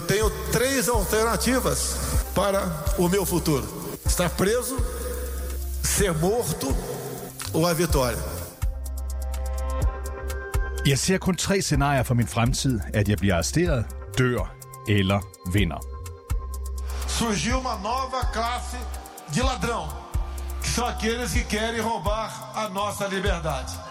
Eu 0.00 0.06
tenho 0.06 0.30
três 0.50 0.88
alternativas 0.88 1.96
para 2.34 2.84
o 2.96 3.06
meu 3.06 3.26
futuro: 3.26 3.66
estar 4.06 4.30
preso, 4.30 4.78
ser 5.82 6.14
morto 6.14 6.74
ou 7.52 7.66
a 7.66 7.74
vitória. 7.74 8.18
Jeg 10.86 10.98
ser 10.98 11.18
kun 11.18 11.36
tre 11.36 11.62
scenarier 11.62 12.02
for 12.02 12.14
min 12.14 12.26
fremtid. 12.26 12.80
At 12.94 13.08
jeg 13.08 13.18
bliver 13.18 13.34
arresteret, 13.34 13.84
dør 14.18 14.54
eller 14.88 15.20
vinder. 15.52 15.80
Surgiu 17.06 17.58
uma 17.58 17.76
nova 17.82 18.24
classe 18.32 18.78
de 19.34 19.42
ladrão, 19.42 19.88
que 20.62 20.68
são 20.68 20.86
aqueles 20.86 21.32
que 21.32 21.44
querem 21.44 21.80
roubar 21.80 22.52
a 22.56 22.68
nossa 22.68 23.06
liberdade. 23.06 23.89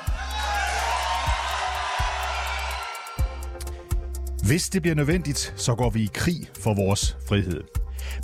Hvis 4.49 4.69
det 4.69 4.81
bliver 4.81 4.95
nødvendigt, 4.95 5.53
så 5.55 5.75
går 5.75 5.89
vi 5.89 6.01
i 6.01 6.09
krig 6.13 6.49
for 6.59 6.73
vores 6.73 7.17
frihed. 7.27 7.61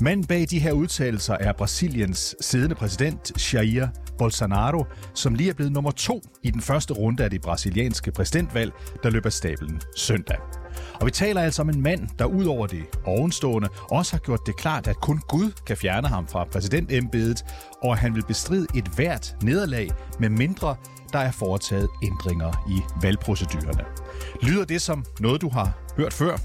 Manden 0.02 0.26
bag 0.26 0.46
de 0.50 0.60
her 0.60 0.72
udtalelser 0.72 1.38
er 1.40 1.54
Brasiliens 1.54 2.36
siddende 2.42 2.76
præsident 2.76 3.54
Jair 3.54 3.88
Bolsonaro, 4.18 4.86
som 5.14 5.36
lige 5.36 5.50
er 5.50 5.54
blevet 5.54 5.72
nummer 5.72 5.92
to 5.92 6.22
i 6.44 6.52
den 6.52 6.62
første 6.62 6.94
runde 6.94 7.24
af 7.24 7.30
det 7.30 7.42
brasilianske 7.42 8.12
præsidentvalg, 8.12 8.72
der 9.04 9.10
løber 9.10 9.30
stablen 9.30 9.82
søndag. 9.96 10.38
Og 11.00 11.06
vi 11.06 11.12
taler 11.12 11.42
altså 11.42 11.62
om 11.62 11.70
en 11.70 11.82
mand, 11.82 12.10
der 12.20 12.26
ud 12.26 12.46
over 12.46 12.68
det 12.68 12.84
ovenstående 13.06 13.70
også 13.92 14.14
har 14.14 14.20
gjort 14.20 14.40
det 14.46 14.58
klart, 14.58 14.88
at 14.88 14.96
kun 14.96 15.20
Gud 15.28 15.52
kan 15.68 15.78
fjerne 15.78 16.08
ham 16.08 16.28
fra 16.28 16.44
præsidentembedet, 16.44 17.46
og 17.84 17.92
at 17.92 18.00
han 18.00 18.16
vil 18.16 18.26
bestride 18.28 18.68
et 18.76 18.88
hvert 18.96 19.36
nederlag, 19.44 19.90
med 20.20 20.30
mindre 20.30 20.76
der 21.14 21.20
er 21.20 21.32
foretaget 21.32 21.88
ændringer 22.04 22.66
i 22.70 22.82
valgprocedurerne. 23.02 23.84
Lyder 24.42 24.66
det 24.66 24.82
som 24.82 25.06
noget, 25.20 25.42
du 25.42 25.50
har 25.50 25.85
hørt 25.98 26.14
før? 26.14 26.38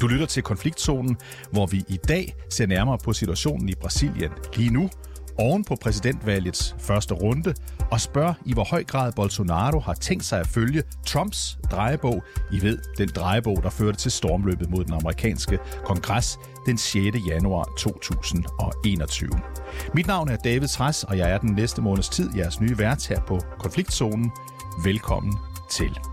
Du 0.00 0.06
lytter 0.06 0.26
til 0.26 0.42
konfliktzonen, 0.42 1.16
hvor 1.52 1.66
vi 1.66 1.84
i 1.88 1.98
dag 2.08 2.34
ser 2.50 2.66
nærmere 2.66 2.98
på 2.98 3.12
situationen 3.12 3.68
i 3.68 3.74
Brasilien 3.74 4.30
lige 4.56 4.70
nu, 4.70 4.90
oven 5.38 5.64
på 5.64 5.76
præsidentvalgets 5.76 6.76
første 6.78 7.14
runde, 7.14 7.54
og 7.90 8.00
spørger 8.00 8.34
i 8.46 8.52
hvor 8.52 8.64
høj 8.64 8.84
grad 8.84 9.12
Bolsonaro 9.12 9.78
har 9.78 9.94
tænkt 9.94 10.24
sig 10.24 10.40
at 10.40 10.46
følge 10.46 10.82
Trumps 11.06 11.58
drejebog. 11.70 12.22
I 12.52 12.62
ved, 12.62 12.78
den 12.98 13.08
drejebog, 13.08 13.62
der 13.62 13.70
førte 13.70 13.98
til 13.98 14.10
stormløbet 14.10 14.70
mod 14.70 14.84
den 14.84 14.92
amerikanske 14.92 15.58
kongres 15.84 16.38
den 16.66 16.78
6. 16.78 16.96
januar 17.28 17.68
2021. 17.78 19.30
Mit 19.94 20.06
navn 20.06 20.28
er 20.28 20.36
David 20.36 20.68
Træs, 20.68 21.04
og 21.04 21.18
jeg 21.18 21.30
er 21.30 21.38
den 21.38 21.54
næste 21.54 21.82
måneds 21.82 22.08
tid 22.08 22.30
jeres 22.36 22.60
nye 22.60 22.78
vært 22.78 23.06
her 23.06 23.20
på 23.20 23.40
Konfliktzonen. 23.58 24.30
Velkommen 24.84 25.38
til. 25.70 26.09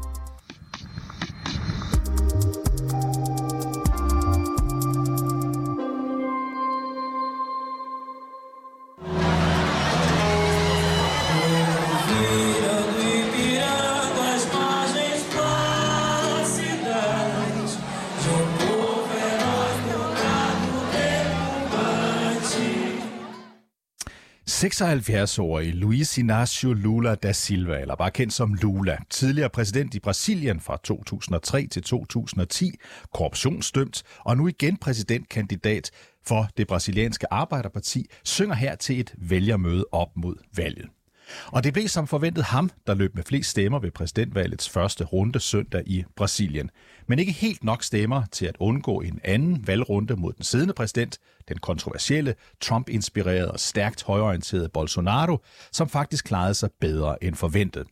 76-årige 24.82 25.72
Luiz 25.72 26.18
Inácio 26.18 26.74
Lula 26.74 27.16
da 27.16 27.32
Silva, 27.32 27.80
eller 27.80 27.96
bare 27.96 28.12
kendt 28.12 28.34
som 28.34 28.54
Lula, 28.54 28.98
tidligere 29.10 29.50
præsident 29.50 29.96
i 29.96 30.00
Brasilien 30.00 30.60
fra 30.60 30.78
2003 30.84 31.68
til 31.68 31.84
2010, 31.84 32.72
korruptionsdømt 33.14 34.04
og 34.20 34.38
nu 34.38 34.48
igen 34.48 34.78
præsidentkandidat 34.78 35.92
for 36.28 36.50
det 36.58 36.68
brasilianske 36.68 37.34
Arbejderparti, 37.34 38.06
synger 38.24 38.56
her 38.56 38.76
til 38.76 39.00
et 39.00 39.14
vælgermøde 39.18 39.86
op 39.92 40.10
mod 40.16 40.36
valget. 40.56 40.97
Og 41.46 41.64
det 41.64 41.74
blev 41.74 41.88
som 41.88 42.08
forventet 42.08 42.44
ham, 42.44 42.70
der 42.88 42.94
løb 42.94 43.16
med 43.16 43.24
flest 43.24 43.50
stemmer 43.50 43.80
ved 43.80 43.92
præsidentvalgets 43.92 44.70
første 44.70 45.04
runde 45.04 45.40
søndag 45.40 45.84
i 45.86 46.04
Brasilien. 46.16 46.70
Men 47.08 47.20
ikke 47.20 47.32
helt 47.32 47.64
nok 47.64 47.84
stemmer 47.84 48.24
til 48.32 48.46
at 48.46 48.56
undgå 48.60 49.02
en 49.02 49.20
anden 49.24 49.68
valgrunde 49.68 50.16
mod 50.16 50.34
den 50.34 50.44
siddende 50.44 50.74
præsident, 50.74 51.20
den 51.48 51.58
kontroversielle, 51.58 52.36
Trump-inspirerede 52.62 53.52
og 53.52 53.60
stærkt 53.60 54.04
højorienterede 54.04 54.70
Bolsonaro, 54.70 55.38
som 55.72 55.90
faktisk 55.90 56.26
klarede 56.26 56.54
sig 56.54 56.70
bedre 56.80 57.24
end 57.24 57.36
forventet. 57.36 57.88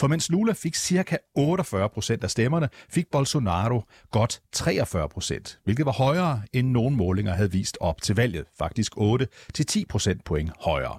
For 0.00 0.08
mens 0.08 0.30
Lula 0.30 0.52
fik 0.52 0.76
ca. 0.76 1.16
48 1.34 1.88
procent 1.88 2.24
af 2.24 2.30
stemmerne, 2.30 2.68
fik 2.90 3.10
Bolsonaro 3.12 3.82
godt 4.10 4.42
43 4.52 5.08
procent, 5.08 5.58
hvilket 5.64 5.86
var 5.86 5.92
højere 5.92 6.42
end 6.52 6.68
nogen 6.70 6.96
målinger 6.96 7.32
havde 7.32 7.52
vist 7.52 7.78
op 7.80 8.02
til 8.02 8.16
valget, 8.16 8.44
faktisk 8.58 8.92
8-10 8.96 9.82
procent 9.88 10.24
point 10.24 10.50
højere. 10.60 10.98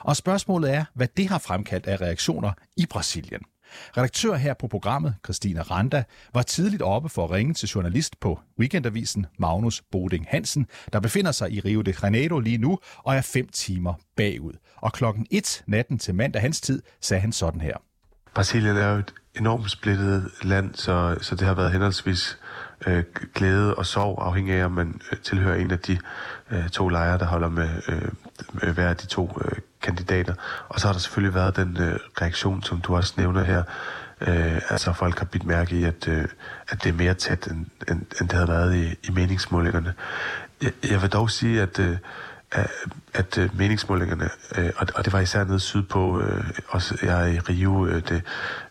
Og 0.00 0.16
spørgsmålet 0.16 0.74
er, 0.74 0.84
hvad 0.94 1.08
det 1.16 1.28
har 1.28 1.38
fremkaldt 1.38 1.86
af 1.86 2.00
reaktioner 2.00 2.52
i 2.76 2.86
Brasilien. 2.86 3.40
Redaktør 3.96 4.34
her 4.34 4.54
på 4.54 4.68
programmet, 4.68 5.14
Christina 5.24 5.62
Randa, 5.62 6.04
var 6.34 6.42
tidligt 6.42 6.82
oppe 6.82 7.08
for 7.08 7.24
at 7.24 7.30
ringe 7.30 7.54
til 7.54 7.68
journalist 7.68 8.20
på 8.20 8.40
Weekendavisen, 8.58 9.26
Magnus 9.38 9.82
Boding 9.92 10.26
Hansen, 10.28 10.66
der 10.92 11.00
befinder 11.00 11.32
sig 11.32 11.52
i 11.52 11.60
Rio 11.60 11.82
de 11.82 11.94
Janeiro 12.02 12.38
lige 12.38 12.58
nu 12.58 12.78
og 12.98 13.14
er 13.14 13.20
fem 13.20 13.48
timer 13.48 13.94
bagud. 14.16 14.52
Og 14.76 14.92
klokken 14.92 15.26
1 15.30 15.62
natten 15.66 15.98
til 15.98 16.14
mandag 16.14 16.42
hans 16.42 16.60
tid 16.60 16.82
sagde 17.00 17.20
han 17.20 17.32
sådan 17.32 17.60
her. 17.60 17.76
Brasilien 18.34 18.76
er 18.76 18.92
jo 18.92 18.98
et 18.98 19.14
enormt 19.38 19.70
splittet 19.70 20.30
land, 20.42 20.74
så, 20.74 21.18
så 21.20 21.34
det 21.34 21.46
har 21.46 21.54
været 21.54 21.72
henholdsvis 21.72 22.38
øh, 22.86 23.04
glæde 23.34 23.74
og 23.74 23.86
sorg, 23.86 24.22
afhængig 24.22 24.54
af, 24.54 24.64
om 24.64 24.72
man 24.72 25.00
øh, 25.12 25.18
tilhører 25.18 25.56
en 25.56 25.70
af 25.70 25.78
de 25.78 25.98
øh, 26.50 26.68
to 26.68 26.88
lejre, 26.88 27.18
der 27.18 27.26
holder 27.26 27.48
med 27.48 27.68
øh, 27.88 28.72
hver 28.72 28.88
af 28.88 28.96
de 28.96 29.06
to 29.06 29.38
øh, 29.44 29.58
kandidater. 29.82 30.34
Og 30.68 30.80
så 30.80 30.86
har 30.86 30.92
der 30.92 31.00
selvfølgelig 31.00 31.34
været 31.34 31.56
den 31.56 31.76
øh, 31.80 31.98
reaktion, 32.22 32.62
som 32.62 32.80
du 32.80 32.96
også 32.96 33.14
nævner 33.16 33.44
her. 33.44 33.62
Øh, 34.20 34.60
altså 34.68 34.92
folk 34.92 35.18
har 35.18 35.24
bidt 35.24 35.46
mærke 35.46 35.76
i, 35.76 35.84
at, 35.84 36.08
øh, 36.08 36.24
at 36.68 36.84
det 36.84 36.88
er 36.88 36.96
mere 36.96 37.14
tæt, 37.14 37.46
end, 37.46 37.66
end, 37.88 38.02
end 38.20 38.28
det 38.28 38.32
havde 38.32 38.48
været 38.48 38.74
i, 38.74 39.08
i 39.08 39.10
meningsmålingerne. 39.10 39.94
Jeg, 40.62 40.72
jeg 40.90 41.02
vil 41.02 41.10
dog 41.10 41.30
sige, 41.30 41.62
at 41.62 41.78
øh, 41.78 41.96
Øh, 42.56 42.64
at 43.14 43.38
øh, 43.38 43.58
meningsmålingerne, 43.58 44.28
øh, 44.58 44.70
og, 44.76 44.86
og 44.94 45.04
det 45.04 45.12
var 45.12 45.20
især 45.20 45.44
nede 45.44 45.60
sydpå, 45.60 46.20
øh, 46.20 46.44
også 46.68 46.98
jeg 47.02 47.34
i 47.34 47.38
Rio, 47.38 47.86
øh, 47.86 48.02
det 48.08 48.22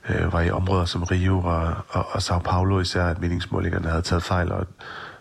øh, 0.09 0.33
var 0.33 0.41
i 0.41 0.51
områder 0.51 0.85
som 0.85 1.03
Rio 1.03 1.39
og, 1.39 1.73
og, 1.89 2.07
og 2.11 2.21
Sao 2.21 2.39
Paulo 2.39 2.79
især, 2.79 3.05
at 3.05 3.21
meningsmålingerne 3.21 3.89
havde 3.89 4.01
taget 4.01 4.23
fejl, 4.23 4.51
og 4.51 4.67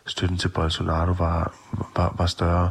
støtten 0.06 0.38
til 0.38 0.48
Bolsonaro 0.48 1.12
var, 1.12 1.52
var, 1.96 2.14
var 2.18 2.26
større. 2.26 2.70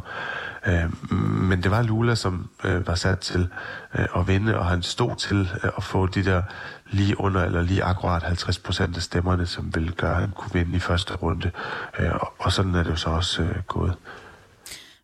Øh, 0.66 1.12
men 1.20 1.62
det 1.62 1.70
var 1.70 1.82
Lula, 1.82 2.14
som 2.14 2.48
øh, 2.64 2.86
var 2.86 2.94
sat 2.94 3.18
til 3.18 3.48
øh, 3.94 4.06
at 4.16 4.28
vinde, 4.28 4.58
og 4.58 4.66
han 4.66 4.82
stod 4.82 5.16
til 5.16 5.50
øh, 5.64 5.70
at 5.76 5.84
få 5.84 6.06
de 6.06 6.24
der 6.24 6.42
lige 6.90 7.20
under 7.20 7.44
eller 7.44 7.62
lige 7.62 7.84
akkurat 7.84 8.22
50 8.22 8.58
procent 8.58 8.96
af 8.96 9.02
stemmerne, 9.02 9.46
som 9.46 9.74
ville 9.74 9.92
gøre, 9.92 10.14
at 10.14 10.20
han 10.20 10.30
kunne 10.30 10.52
vinde 10.52 10.76
i 10.76 10.80
første 10.80 11.14
runde. 11.14 11.50
Øh, 11.98 12.10
og, 12.14 12.32
og 12.38 12.52
sådan 12.52 12.74
er 12.74 12.82
det 12.82 12.90
jo 12.90 12.96
så 12.96 13.10
også 13.10 13.42
øh, 13.42 13.56
gået. 13.66 13.94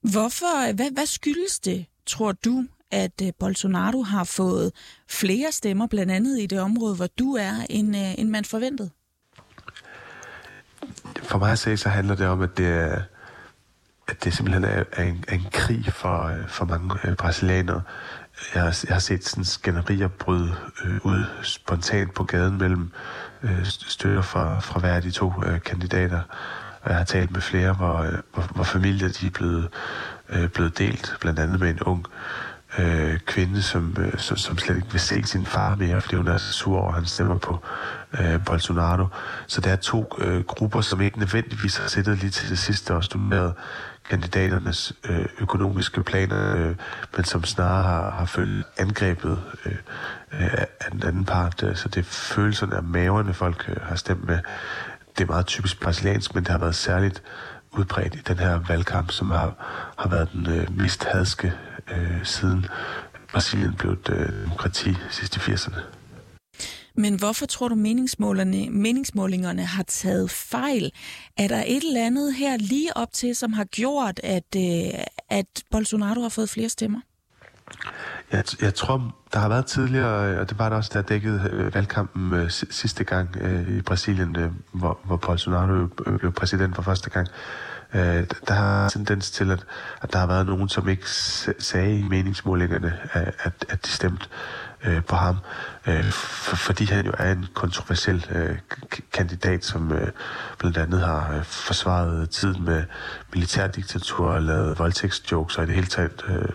Hvorfor, 0.03 0.69
øh, 0.69 0.75
hvad, 0.75 0.91
hvad 0.95 1.07
skyldes 1.07 1.61
det, 1.61 1.87
tror 2.07 2.33
du, 2.33 2.65
at 2.91 3.23
øh, 3.23 3.33
Bolsonaro 3.39 4.03
har 4.03 4.25
fået 4.25 4.73
flere 5.09 5.53
stemmer, 5.53 5.87
blandt 5.87 6.13
andet 6.13 6.41
i 6.41 6.47
det 6.47 6.61
område, 6.61 6.97
hvor 6.97 7.09
du 7.19 7.37
er, 7.37 7.67
end, 7.71 7.97
øh, 7.97 8.19
end 8.19 8.29
man 8.29 8.45
forventede? 8.45 8.91
For 11.23 11.39
mig 11.39 11.53
at 11.53 11.59
se, 11.59 11.77
så 11.77 11.89
handler 11.89 12.15
det 12.15 12.27
om, 12.27 12.41
at 12.43 12.59
det 12.59 12.67
er, 12.67 13.03
at 14.09 14.25
det 14.25 14.34
simpelthen 14.34 14.65
er, 14.65 14.84
er, 14.93 15.03
en, 15.03 15.25
er 15.28 15.34
en 15.34 15.47
krig 15.53 15.93
for, 15.93 16.31
for 16.48 16.65
mange 16.65 16.95
øh, 17.05 17.16
brasilianere. 17.16 17.83
Jeg, 18.55 18.63
har, 18.63 18.84
jeg 18.89 18.95
har 18.95 19.01
set 19.01 19.25
sådan 19.25 19.45
skænderier 19.45 20.09
bryde 20.09 20.55
øh, 20.84 21.07
ud 21.07 21.25
spontant 21.43 22.15
på 22.15 22.25
gaden 22.25 22.59
mellem 22.59 22.91
øh, 23.43 23.65
støtter 23.65 24.22
fra, 24.22 24.60
fra 24.60 24.81
hver 24.81 24.95
af 24.95 25.03
de 25.03 25.10
to 25.10 25.33
øh, 25.47 25.60
kandidater. 25.60 26.22
Og 26.83 26.91
jeg 26.91 26.97
har 26.97 27.05
talt 27.05 27.31
med 27.31 27.41
flere, 27.41 27.73
hvor, 27.73 27.99
øh, 27.99 28.13
hvor, 28.34 28.43
hvor 28.55 28.65
familier 28.65 29.09
de 29.09 29.27
er 29.27 29.31
blevet, 29.31 29.69
øh, 30.29 30.49
blevet 30.49 30.79
delt, 30.79 31.17
blandt 31.21 31.39
andet 31.39 31.61
med 31.61 31.71
en 31.71 31.81
ung 31.81 32.07
øh, 32.79 33.19
kvinde, 33.19 33.63
som, 33.63 33.97
øh, 33.99 34.19
som, 34.19 34.37
som 34.37 34.59
slet 34.59 34.77
ikke 34.77 34.91
vil 34.91 35.01
se 35.01 35.25
sin 35.25 35.47
far 35.47 35.75
mere, 35.75 36.01
fordi 36.01 36.17
hun 36.17 36.29
er 36.29 36.39
sur 36.39 36.79
over, 36.79 36.89
at 36.89 36.95
han 36.95 37.07
stemmer 37.07 37.39
på 37.39 37.59
øh, 38.21 38.45
Bolsonaro. 38.45 39.07
Så 39.47 39.61
der 39.61 39.71
er 39.71 39.77
to 39.77 40.13
øh, 40.19 40.45
grupper, 40.45 40.81
som 40.81 41.01
ikke 41.01 41.19
nødvendigvis 41.19 41.77
har 41.77 41.89
siddet 41.89 42.19
lige 42.19 42.31
til 42.31 42.51
det 42.51 42.59
sidste 42.59 42.95
og 42.95 43.05
studeret 43.05 43.55
kandidaternes 44.11 44.93
øh, 45.09 45.27
økonomiske 45.41 46.03
planer, 46.03 46.57
øh, 46.57 46.77
men 47.17 47.25
som 47.25 47.45
snarere 47.45 47.83
har, 47.83 48.11
har 48.11 48.25
følt 48.25 48.67
angrebet 48.79 49.39
øh, 49.67 49.73
øh 50.33 50.49
af 50.81 50.91
den 50.93 51.03
anden 51.03 51.25
part. 51.25 51.65
Så 51.75 51.89
det 51.89 51.97
er 51.97 52.05
følelserne 52.05 52.77
af 52.77 52.83
maverne, 52.83 53.34
folk 53.34 53.65
øh, 53.69 53.77
har 53.83 53.97
stemt 53.97 54.27
med. 54.27 54.39
Det 55.18 55.24
er 55.24 55.26
meget 55.26 55.47
typisk 55.47 55.80
brasiliansk, 55.80 56.34
men 56.34 56.44
det 56.44 56.50
har 56.50 56.59
været 56.59 56.74
særligt 56.74 57.22
udbredt 57.72 58.14
i 58.14 58.18
den 58.18 58.38
her 58.38 58.60
valgkamp, 58.68 59.10
som 59.10 59.30
har, 59.30 59.54
har 59.98 60.09
været 60.09 60.32
den 60.32 60.47
øh, 60.47 60.78
mest 60.78 61.04
hadske 61.04 61.53
øh, 61.91 62.24
siden 62.24 62.66
Brasilien 63.32 63.74
blev 63.74 63.92
et 63.92 64.09
øh, 64.09 64.42
demokrati 64.44 64.94
sidst 65.10 65.36
i 65.36 65.41
80'erne. 65.41 65.80
Men 66.94 67.18
hvorfor 67.18 67.47
tror 67.47 67.68
du, 67.68 67.74
meningsmålerne, 67.74 68.70
meningsmålingerne 68.70 69.64
har 69.64 69.82
taget 69.82 70.30
fejl? 70.30 70.92
Er 71.36 71.48
der 71.48 71.64
et 71.66 71.82
eller 71.86 72.06
andet 72.06 72.34
her 72.34 72.56
lige 72.56 72.97
op 72.97 73.12
til, 73.12 73.36
som 73.36 73.53
har 73.53 73.64
gjort, 73.64 74.20
at, 74.22 74.56
øh, 74.56 75.04
at 75.28 75.47
Bolsonaro 75.70 76.20
har 76.20 76.28
fået 76.28 76.48
flere 76.48 76.68
stemmer? 76.68 77.00
Jeg, 78.32 78.44
jeg 78.60 78.74
tror, 78.74 79.14
der 79.32 79.38
har 79.38 79.48
været 79.48 79.66
tidligere, 79.66 80.41
og 80.41 80.50
det 80.50 80.59
var 80.59 80.68
der 80.68 80.76
også, 80.76 80.91
der 80.94 81.03
dækkede 81.03 81.50
øh, 81.53 81.74
valgkampen 81.74 82.34
øh, 82.34 82.50
sidste 82.50 83.04
gang 83.04 83.36
øh, 83.41 83.68
i 83.68 83.82
Brasilien, 83.82 84.36
øh, 84.36 84.50
hvor, 84.72 84.98
hvor 85.04 85.16
Bolsonaro 85.16 85.88
øh, 86.06 86.18
blev 86.18 86.32
præsident 86.32 86.74
for 86.74 86.82
første 86.82 87.10
gang. 87.10 87.28
Øh, 87.94 88.26
der 88.48 88.54
har 88.54 88.88
tendens 88.88 89.30
til, 89.30 89.50
at, 89.50 89.64
at 90.03 90.12
der 90.12 90.18
har 90.18 90.26
været 90.26 90.47
nogen, 90.47 90.68
som 90.68 90.88
ikke 90.88 91.10
sagde 91.59 91.98
i 91.98 92.03
meningsmålingerne, 92.03 92.98
at, 93.12 93.64
at 93.68 93.84
de 93.84 93.91
stemte 93.91 94.26
øh, 94.84 95.05
på 95.05 95.17
ham, 95.17 95.37
øh, 95.87 96.05
for, 96.13 96.57
fordi 96.57 96.84
han 96.84 97.07
jo 97.07 97.13
er 97.19 97.33
en 97.33 97.47
kontroversiel 97.55 98.27
øh, 98.31 98.59
kandidat, 99.13 99.65
som 99.65 99.93
øh, 99.93 100.09
blandt 100.59 100.79
andet 100.79 101.01
har 101.01 101.34
øh, 101.34 101.45
forsvaret 101.45 102.31
tiden 102.31 102.65
med 102.65 102.84
militærdiktatur 103.34 104.27
og 104.27 104.43
lavet 104.43 104.79
voldtægtsjokes 104.79 105.59
og 105.59 105.65
i 105.65 105.67
det 105.67 105.75
hele 105.75 105.87
taget 105.87 106.25
øh, 106.29 106.49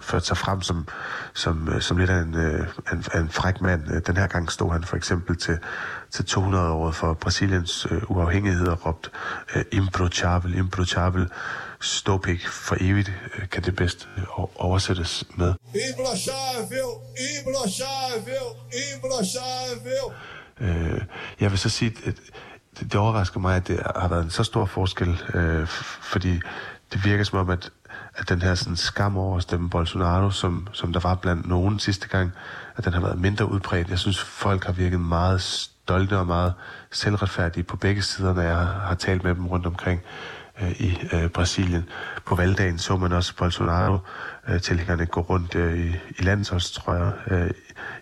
ført 0.00 0.26
sig 0.26 0.36
frem 0.36 0.62
som, 0.62 0.88
som, 1.34 1.68
øh, 1.68 1.80
som 1.80 1.96
lidt 1.96 2.10
af 2.10 2.22
en, 2.22 2.34
øh, 2.34 2.66
en, 2.92 3.04
en 3.14 3.28
fræk 3.28 3.60
mand. 3.60 3.94
Øh, 3.94 4.02
den 4.06 4.16
her 4.16 4.26
gang 4.26 4.50
stod 4.50 4.72
han 4.72 4.84
for 4.84 4.96
eksempel 4.96 5.36
til, 5.36 5.58
til 6.10 6.24
200 6.24 6.70
år 6.70 6.90
for 6.90 7.14
Brasiliens 7.14 7.86
øh, 7.90 8.02
uafhængighed 8.10 8.66
og 8.66 8.86
råbt 8.86 9.10
øh, 9.56 9.64
imbrochável, 9.72 10.56
imbrochável, 10.58 11.28
ståpik 11.84 12.48
for 12.48 12.76
evigt, 12.80 13.12
øh, 13.38 13.48
kan 13.48 13.62
det 13.62 13.76
bedst 13.76 14.08
øh, 14.16 14.24
oversættes 14.54 15.24
med. 15.36 15.54
Imbrochável. 15.74 16.90
Øh, 20.60 21.02
jeg 21.40 21.50
vil 21.50 21.58
så 21.58 21.68
sige, 21.68 21.96
at 22.06 22.14
det, 22.80 22.92
det 22.92 22.94
overrasker 22.94 23.40
mig, 23.40 23.56
at 23.56 23.68
det 23.68 23.82
har 23.96 24.08
været 24.08 24.24
en 24.24 24.30
så 24.30 24.44
stor 24.44 24.64
forskel, 24.64 25.22
øh, 25.34 25.66
fordi 26.02 26.40
det 26.92 27.04
virker 27.04 27.24
som 27.24 27.38
om, 27.38 27.50
at, 27.50 27.70
at 28.14 28.28
den 28.28 28.42
her 28.42 28.54
sådan, 28.54 28.76
skam 28.76 29.16
over 29.16 29.36
at 29.36 29.42
stemme 29.42 29.70
Bolsonaro, 29.70 30.30
som, 30.30 30.68
som 30.72 30.92
der 30.92 31.00
var 31.00 31.14
blandt 31.14 31.48
nogen 31.48 31.78
sidste 31.78 32.08
gang, 32.08 32.32
at 32.76 32.84
den 32.84 32.92
har 32.92 33.00
været 33.00 33.18
mindre 33.18 33.50
udbredt. 33.50 33.90
Jeg 33.90 33.98
synes, 33.98 34.20
folk 34.20 34.64
har 34.64 34.72
virket 34.72 35.00
meget 35.00 35.42
stolte 35.42 36.18
og 36.18 36.26
meget 36.26 36.54
selvretfærdige 36.92 37.64
på 37.64 37.76
begge 37.76 38.02
sider, 38.02 38.34
når 38.34 38.42
jeg 38.42 38.56
har 38.56 38.94
talt 38.94 39.24
med 39.24 39.34
dem 39.34 39.46
rundt 39.46 39.66
omkring 39.66 40.00
øh, 40.62 40.80
i 40.80 40.98
øh, 41.12 41.28
Brasilien. 41.28 41.88
På 42.24 42.34
valgdagen 42.34 42.78
så 42.78 42.96
man 42.96 43.12
også 43.12 43.36
Bolsonaro-tilhængerne 43.36 45.02
øh, 45.02 45.08
gå 45.08 45.20
rundt 45.20 45.54
øh, 45.54 45.78
i, 45.78 45.96
i 46.18 46.22
landsholdstrøjer. 46.22 47.12
Øh, 47.30 47.50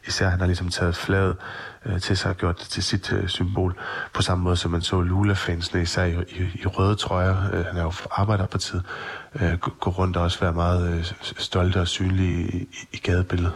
især 0.07 0.29
han 0.29 0.39
har 0.41 0.47
ligesom 0.47 0.69
taget 0.69 0.97
flaget 0.97 1.37
øh, 1.87 2.01
til 2.01 2.17
sig 2.17 2.31
og 2.31 2.37
gjort 2.37 2.59
det 2.59 2.69
til 2.69 2.83
sit 2.83 3.13
øh, 3.13 3.29
symbol. 3.29 3.79
På 4.13 4.23
samme 4.23 4.45
måde 4.45 4.57
som 4.57 4.71
man 4.71 4.81
så 4.81 5.01
Lula-fansene 5.01 5.83
især 5.83 6.05
i, 6.05 6.13
i, 6.29 6.61
i 6.63 6.67
røde 6.67 6.95
trøjer. 6.95 7.37
Øh, 7.53 7.67
han 7.67 7.77
er 7.77 7.83
jo 7.83 7.91
fra 7.91 8.09
Arbejderpartiet. 8.11 8.83
Øh, 9.35 9.59
gå 9.59 9.91
rundt 9.91 10.17
og 10.17 10.23
også 10.23 10.41
være 10.41 10.53
meget 10.53 10.93
øh, 10.93 11.05
stolte 11.23 11.81
og 11.81 11.89
synlige 11.89 12.33
i, 12.33 12.57
i, 12.57 12.89
i 12.93 12.97
gadebilledet. 12.97 13.55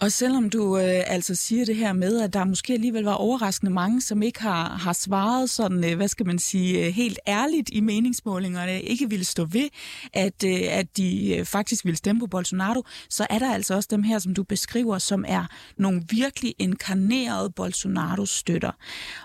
Og 0.00 0.12
selvom 0.12 0.50
du 0.50 0.78
øh, 0.78 1.02
altså 1.06 1.34
siger 1.34 1.64
det 1.64 1.76
her 1.76 1.92
med, 1.92 2.20
at 2.20 2.32
der 2.32 2.44
måske 2.44 2.72
alligevel 2.72 3.04
var 3.04 3.12
overraskende 3.12 3.72
mange, 3.72 4.00
som 4.00 4.22
ikke 4.22 4.40
har, 4.40 4.68
har 4.68 4.92
svaret 4.92 5.50
sådan, 5.50 5.84
øh, 5.84 5.96
hvad 5.96 6.08
skal 6.08 6.26
man 6.26 6.38
sige, 6.38 6.86
øh, 6.86 6.92
helt 6.92 7.18
ærligt 7.28 7.70
i 7.72 7.80
meningsmålingerne, 7.80 8.82
ikke 8.82 9.10
ville 9.10 9.24
stå 9.24 9.44
ved, 9.44 9.68
at, 10.12 10.44
øh, 10.46 10.60
at 10.62 10.96
de 10.96 11.36
øh, 11.36 11.44
faktisk 11.44 11.84
ville 11.84 11.96
stemme 11.96 12.20
på 12.20 12.26
Bolsonaro, 12.26 12.84
så 13.08 13.26
er 13.30 13.38
der 13.38 13.52
altså 13.52 13.74
også 13.74 13.88
dem 13.90 14.02
her, 14.02 14.18
som 14.18 14.34
du 14.34 14.42
beskriver, 14.42 14.98
som 14.98 15.24
er 15.28 15.46
nogle 15.76 16.02
virkelig 16.10 16.54
inkarnerede 16.58 17.50
Bolsonaro-støtter. 17.50 18.72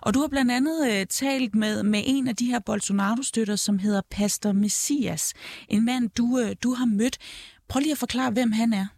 Og 0.01 0.13
du 0.13 0.19
har 0.19 0.27
blandt 0.27 0.51
andet 0.51 0.91
øh, 0.91 1.05
talt 1.05 1.55
med, 1.55 1.83
med 1.83 2.03
en 2.05 2.27
af 2.27 2.35
de 2.35 2.45
her 2.45 2.59
Bolsonaro-støtter, 2.59 3.55
som 3.55 3.79
hedder 3.79 4.01
Pastor 4.11 4.51
Messias. 4.51 5.33
En 5.69 5.85
mand, 5.85 6.09
du, 6.09 6.39
øh, 6.39 6.55
du 6.63 6.73
har 6.73 6.85
mødt. 6.85 7.17
Prøv 7.69 7.79
lige 7.79 7.91
at 7.91 7.97
forklare, 7.97 8.31
hvem 8.31 8.51
han 8.51 8.73
er. 8.73 8.94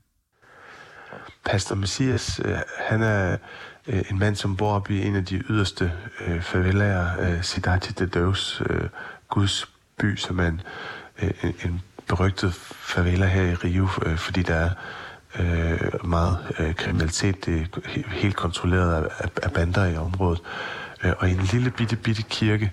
Pastor 1.46 1.76
Messias, 1.76 2.42
øh, 2.46 2.58
han 2.78 3.02
er 3.04 3.38
øh, 3.88 4.04
en 4.10 4.20
mand, 4.20 4.36
som 4.36 4.56
bor 4.58 4.72
op 4.74 4.90
i 4.90 5.02
en 5.02 5.16
af 5.16 5.26
de 5.26 5.36
yderste 5.36 5.92
øh, 6.28 6.42
favelaer, 6.42 7.08
øh, 7.20 7.42
Cidade 7.44 7.94
de 7.94 8.06
Deus, 8.06 8.62
øh, 8.70 8.90
Guds 9.30 9.70
by, 10.00 10.16
som 10.16 10.40
er 10.40 10.48
en, 10.48 10.62
øh, 11.22 11.54
en 11.66 11.82
berygtet 12.08 12.54
favela 12.72 13.26
her 13.26 13.44
i 13.44 13.54
Rio, 13.54 13.88
øh, 14.06 14.18
fordi 14.18 14.42
der 14.44 14.56
er 14.56 14.70
øh, 15.40 16.06
meget 16.06 16.38
øh, 16.60 16.76
kriminalitet. 16.76 17.46
Det 17.46 17.62
er 17.86 18.10
helt 18.10 18.36
kontrolleret 18.36 19.04
af, 19.04 19.10
af, 19.20 19.30
af 19.44 19.52
bander 19.52 19.86
i 19.86 19.98
området. 19.98 20.42
Øh, 21.04 21.14
og 21.20 21.30
i 21.30 21.32
en 21.32 21.50
lille 21.52 21.72
bitte, 21.72 21.96
bitte 21.96 22.22
kirke, 22.22 22.72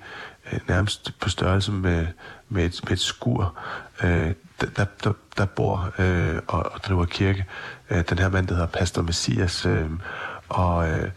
øh, 0.53 0.61
nærmest 0.69 1.21
på 1.21 1.29
størrelse 1.29 1.73
med, 1.73 2.07
med, 2.49 2.65
et, 2.65 2.81
med 2.85 2.93
et 2.93 3.01
skur, 3.01 3.59
øh, 4.03 4.33
der, 4.61 4.85
der, 5.05 5.13
der 5.37 5.45
bor 5.45 5.93
øh, 5.99 6.39
og, 6.47 6.73
og 6.73 6.81
driver 6.85 7.05
kirke. 7.05 7.45
Øh, 7.91 8.05
den 8.11 8.19
her 8.19 8.29
mand, 8.29 8.47
der 8.47 8.55
hedder 8.55 8.69
Pastor 8.69 9.03
Messias, 9.03 9.67
øh, 9.67 9.91
og, 10.49 10.89
øh, 10.89 11.11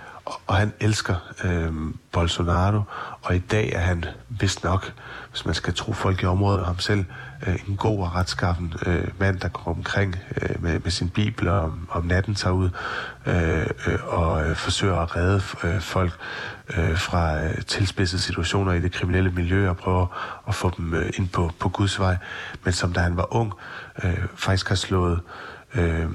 og 0.48 0.56
han 0.56 0.74
elsker 0.80 1.16
øh, 1.44 1.74
Bolsonaro, 2.12 2.82
og 3.22 3.36
i 3.36 3.40
dag 3.40 3.72
er 3.74 3.80
han 3.80 4.06
vist 4.30 4.64
nok, 4.64 4.94
hvis 5.30 5.46
man 5.46 5.56
skal 5.56 5.74
tro 5.74 5.94
folk 5.94 6.24
i 6.24 6.26
området, 6.26 6.66
ham 6.66 6.80
selv, 6.80 7.06
øh, 7.48 7.56
en 7.68 7.78
god 7.78 8.00
og 8.00 8.16
retskaffen 8.16 8.74
øh, 8.86 9.08
mand, 9.20 9.40
der 9.40 9.48
går 9.48 9.72
omkring 9.72 10.16
øh, 10.42 10.64
med, 10.64 10.80
med 10.80 10.92
sin 10.92 11.10
bibel 11.10 11.48
og 11.48 11.60
om, 11.60 11.88
om 11.92 12.06
natten 12.06 12.36
tager 12.36 12.54
ud 12.54 12.70
øh, 13.26 13.68
øh, 13.88 14.00
og 14.08 14.50
øh, 14.50 14.56
forsøger 14.56 14.96
at 14.96 15.16
redde 15.16 15.42
øh, 15.64 15.82
folk 15.82 16.12
øh, 16.78 16.98
fra 16.98 17.44
øh, 17.44 17.62
tilspidsede 17.68 18.22
situationer 18.22 18.74
i 18.74 18.80
det 18.80 18.92
kriminelle 18.92 19.32
miljø 19.32 19.70
og 19.70 19.78
prøver 19.78 20.08
at 20.48 20.56
få 20.56 20.72
dem 20.78 20.94
øh, 20.94 21.10
ind 21.18 21.30
på, 21.30 21.52
på 21.60 21.70
Guds 21.70 22.00
vej. 22.00 22.18
Men 22.64 22.74
som 22.74 22.94
da 22.94 23.00
han 23.00 23.18
var 23.18 23.36
ung, 23.36 23.54
øh, 24.04 24.18
faktisk 24.36 24.70
har 24.70 24.76
slået 24.76 25.20
øh, 25.76 26.06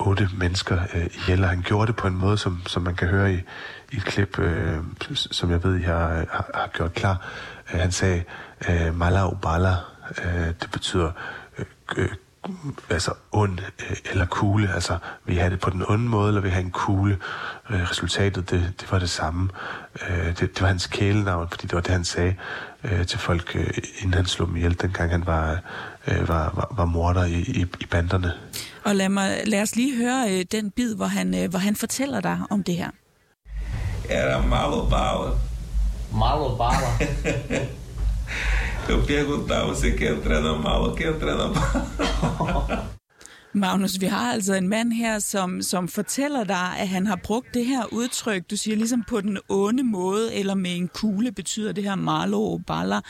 otte 0.00 0.28
mennesker 0.38 0.78
øh, 0.94 1.06
ihjel, 1.14 1.44
og 1.44 1.50
han 1.50 1.62
gjorde 1.62 1.86
det 1.86 1.96
på 1.96 2.06
en 2.06 2.16
måde, 2.16 2.38
som, 2.38 2.62
som 2.66 2.82
man 2.82 2.94
kan 2.94 3.08
høre 3.08 3.34
i, 3.34 3.36
i 3.92 3.96
et 3.96 4.04
klip, 4.04 4.38
øh, 4.38 4.78
som 5.14 5.50
jeg 5.50 5.64
ved, 5.64 5.76
I 5.76 5.82
har, 5.82 6.08
har, 6.08 6.50
har 6.54 6.70
gjort 6.74 6.94
klar. 6.94 7.28
Øh, 7.74 7.80
han 7.80 7.92
sagde, 7.92 8.24
øh, 8.68 8.96
Mala 8.96 9.26
Obala, 9.26 9.74
øh, 10.24 10.46
det 10.46 10.68
betyder 10.72 11.10
øh, 11.58 11.64
øh, 11.96 12.08
altså 12.90 13.12
ond 13.32 13.58
øh, 13.58 13.96
eller 14.10 14.26
kugle. 14.26 14.74
Altså, 14.74 14.98
vi 15.24 15.36
have 15.36 15.50
det 15.50 15.60
på 15.60 15.70
den 15.70 15.84
onde 15.88 16.08
måde, 16.08 16.28
eller 16.28 16.40
vi 16.40 16.48
have 16.48 16.64
en 16.64 16.70
kugle. 16.70 17.18
Øh, 17.70 17.90
resultatet, 17.90 18.50
det, 18.50 18.72
det 18.80 18.92
var 18.92 18.98
det 18.98 19.10
samme. 19.10 19.48
Øh, 20.08 20.26
det, 20.26 20.40
det 20.40 20.60
var 20.60 20.66
hans 20.66 20.86
kælenavn, 20.86 21.48
fordi 21.50 21.66
det 21.66 21.74
var 21.74 21.80
det, 21.80 21.90
han 21.92 22.04
sagde 22.04 22.34
øh, 22.84 23.06
til 23.06 23.18
folk, 23.18 23.56
øh, 23.56 23.70
inden 23.98 24.14
han 24.14 24.26
slog 24.26 24.48
dem 24.48 24.56
ihjel, 24.56 24.80
dengang 24.80 25.10
han 25.10 25.26
var, 25.26 25.58
øh, 26.06 26.28
var, 26.28 26.52
var, 26.54 26.74
var 26.76 26.84
morder 26.84 27.24
i, 27.24 27.40
i, 27.40 27.66
i 27.80 27.86
banderne. 27.90 28.32
Og 28.84 28.96
lad, 28.96 29.08
mig, 29.08 29.42
lad 29.46 29.62
os 29.62 29.76
lige 29.76 29.96
høre 29.96 30.30
øh, 30.30 30.44
den 30.52 30.70
bid, 30.70 30.94
hvor 30.94 31.06
han, 31.06 31.44
øh, 31.44 31.50
hvor 31.50 31.58
han 31.58 31.76
fortæller 31.76 32.20
dig 32.20 32.40
om 32.50 32.62
det 32.62 32.76
her. 32.76 32.90
Era 34.10 34.46
malo 34.46 34.88
bala. 34.88 35.30
Malo 36.12 36.56
bala? 36.56 37.08
Eu 38.88 39.02
perguntava, 39.06 39.66
você 39.66 39.92
quer 39.92 40.12
entrar 40.12 40.40
na 40.40 40.54
mala, 40.54 40.94
quer 40.96 41.14
entrar 41.14 41.36
na 41.36 41.48
bala? 41.48 42.92
Magnus, 43.54 44.00
vi 44.00 44.06
har 44.06 44.32
altså 44.32 44.54
en 44.54 44.68
mand 44.68 44.92
her, 44.92 45.18
som, 45.18 45.62
som 45.62 45.88
fortæller 45.88 46.44
dig, 46.44 46.78
at 46.78 46.88
han 46.88 47.06
har 47.06 47.16
brugt 47.16 47.54
det 47.54 47.66
her 47.66 47.92
udtryk, 47.92 48.50
du 48.50 48.56
siger 48.56 48.76
ligesom 48.76 49.04
på 49.08 49.20
den 49.20 49.38
onde 49.48 49.82
måde, 49.82 50.34
eller 50.34 50.54
med 50.54 50.76
en 50.76 50.88
kugle 50.88 51.32
betyder 51.32 51.72
det 51.72 51.84
her 51.84 51.94
Marlo 51.94 52.58
Baller. 52.58 53.00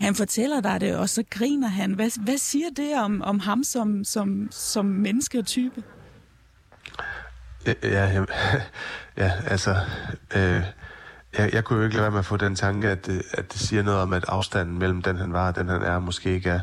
Han 0.00 0.14
fortæller 0.14 0.60
dig 0.60 0.80
det, 0.80 0.96
og 0.96 1.08
så 1.08 1.24
griner 1.30 1.68
han. 1.68 1.92
Hvad, 1.92 2.22
hvad 2.24 2.38
siger 2.38 2.70
det 2.76 2.98
om, 2.98 3.22
om 3.22 3.40
ham 3.40 3.64
som, 3.64 4.04
som, 4.04 4.48
som 4.50 4.84
menneske 4.86 5.38
og 5.38 5.46
type? 5.46 5.82
Ja, 7.66 7.74
ja, 7.82 8.24
ja 9.16 9.32
altså... 9.46 9.76
Øh, 10.34 10.62
jeg, 11.38 11.54
jeg 11.54 11.64
kunne 11.64 11.78
jo 11.78 11.84
ikke 11.84 11.96
lade 11.96 12.02
være 12.02 12.10
med 12.10 12.18
at 12.18 12.24
få 12.24 12.36
den 12.36 12.56
tanke, 12.56 12.88
at 12.88 13.06
det, 13.06 13.22
at 13.32 13.52
det 13.52 13.60
siger 13.60 13.82
noget 13.82 14.00
om, 14.00 14.12
at 14.12 14.24
afstanden 14.28 14.78
mellem 14.78 15.02
den, 15.02 15.16
han 15.16 15.32
var 15.32 15.48
og 15.48 15.56
den, 15.56 15.68
han 15.68 15.82
er, 15.82 15.98
måske 15.98 16.34
ikke 16.34 16.50
er 16.50 16.60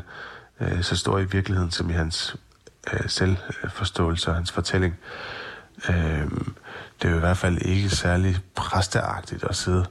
øh, 0.60 0.82
så 0.82 0.96
stor 0.96 1.18
i 1.18 1.24
virkeligheden, 1.24 1.70
som 1.70 1.90
i 1.90 1.92
hans 1.92 2.36
øh, 2.92 3.08
selvforståelse 3.08 4.30
og 4.30 4.34
hans 4.34 4.52
fortælling. 4.52 4.96
Øh, 5.88 6.30
det 7.02 7.08
er 7.08 7.10
jo 7.10 7.16
i 7.16 7.20
hvert 7.20 7.36
fald 7.36 7.58
ikke 7.62 7.90
særlig 7.90 8.36
præsteagtigt 8.54 9.44
at 9.44 9.56
sidde 9.56 9.86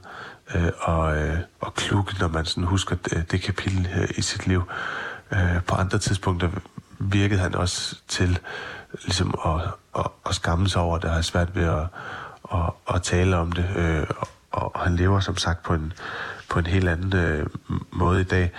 øh, 0.54 0.70
og, 0.80 1.16
øh, 1.16 1.38
og 1.60 1.74
klukke, 1.74 2.14
når 2.20 2.28
man 2.28 2.44
sådan 2.44 2.64
husker 2.64 2.96
det, 2.96 3.30
det 3.30 3.42
kapitel 3.42 3.88
øh, 3.96 4.08
i 4.16 4.22
sit 4.22 4.46
liv. 4.46 4.62
Øh, 5.32 5.62
på 5.66 5.74
andre 5.74 5.98
tidspunkter 5.98 6.50
virkede 6.98 7.40
han 7.40 7.54
også 7.54 7.96
til 8.08 8.38
ligesom 8.92 9.34
at, 9.46 9.60
at, 9.98 10.06
at 10.26 10.34
skamme 10.34 10.68
sig 10.68 10.82
over, 10.82 10.94
det, 10.94 11.02
det 11.02 11.10
har 11.10 11.22
svært 11.22 11.56
ved 11.56 11.64
at, 11.64 11.86
at, 12.54 12.70
at 12.94 13.02
tale 13.02 13.36
om 13.36 13.52
det. 13.52 13.66
Øh, 13.76 14.06
og, 14.50 14.76
og 14.76 14.80
han 14.80 14.96
lever 14.96 15.20
som 15.20 15.36
sagt 15.36 15.62
på 15.62 15.74
en, 15.74 15.92
på 16.48 16.58
en 16.58 16.66
helt 16.66 16.88
anden 16.88 17.16
øh, 17.16 17.46
måde 17.92 18.20
i 18.20 18.24
dag. 18.24 18.50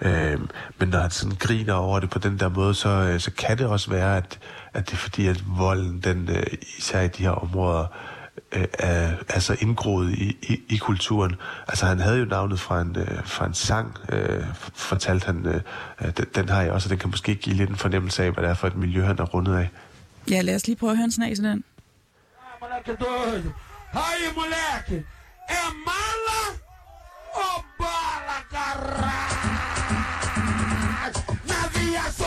Øh, 0.00 0.40
men 0.78 0.88
når 0.88 0.98
han 0.98 1.10
sådan 1.10 1.36
griner 1.36 1.74
over 1.74 2.00
det 2.00 2.10
på 2.10 2.18
den 2.18 2.38
der 2.40 2.48
måde, 2.48 2.74
så, 2.74 2.88
øh, 2.88 3.20
så 3.20 3.30
kan 3.30 3.58
det 3.58 3.66
også 3.66 3.90
være, 3.90 4.16
at, 4.16 4.38
at 4.74 4.86
det 4.86 4.92
er 4.92 4.96
fordi, 4.98 5.26
at 5.26 5.44
volden, 5.58 6.00
den, 6.00 6.28
øh, 6.28 6.46
især 6.78 7.00
i 7.00 7.08
de 7.08 7.22
her 7.22 7.30
områder, 7.30 7.86
øh, 8.52 8.64
er, 8.78 9.12
er 9.28 9.38
så 9.40 9.56
indgroet 9.60 10.10
i, 10.10 10.36
i, 10.42 10.60
i 10.68 10.76
kulturen. 10.76 11.36
Altså 11.68 11.86
han 11.86 11.98
havde 12.00 12.18
jo 12.18 12.24
navnet 12.24 12.60
fra 12.60 12.80
en, 12.80 12.96
øh, 12.98 13.24
fra 13.24 13.46
en 13.46 13.54
sang, 13.54 13.96
øh, 14.08 14.44
fortalte 14.74 15.26
han. 15.26 15.46
Øh, 15.46 15.60
den, 16.16 16.26
den 16.34 16.48
har 16.48 16.62
jeg 16.62 16.72
også, 16.72 16.86
og 16.86 16.90
den 16.90 16.98
kan 16.98 17.10
måske 17.10 17.34
give 17.34 17.56
lidt 17.56 17.70
en 17.70 17.76
fornemmelse 17.76 18.24
af, 18.24 18.30
hvad 18.32 18.42
det 18.42 18.50
er 18.50 18.54
for 18.54 18.66
et 18.66 18.76
miljø, 18.76 19.02
han 19.02 19.18
er 19.18 19.24
rundet 19.24 19.56
af. 19.56 19.70
Ja, 20.30 20.40
lad 20.40 20.54
os 20.54 20.66
lige 20.66 20.76
prøve 20.76 20.90
at 20.90 20.96
høre 20.96 21.04
en 21.04 21.12
snas 21.12 21.38
af 21.38 21.44
den. 21.44 21.64
moleque 22.60 22.96
doido. 22.96 23.50
Aí, 23.92 24.32
moleque, 24.36 25.04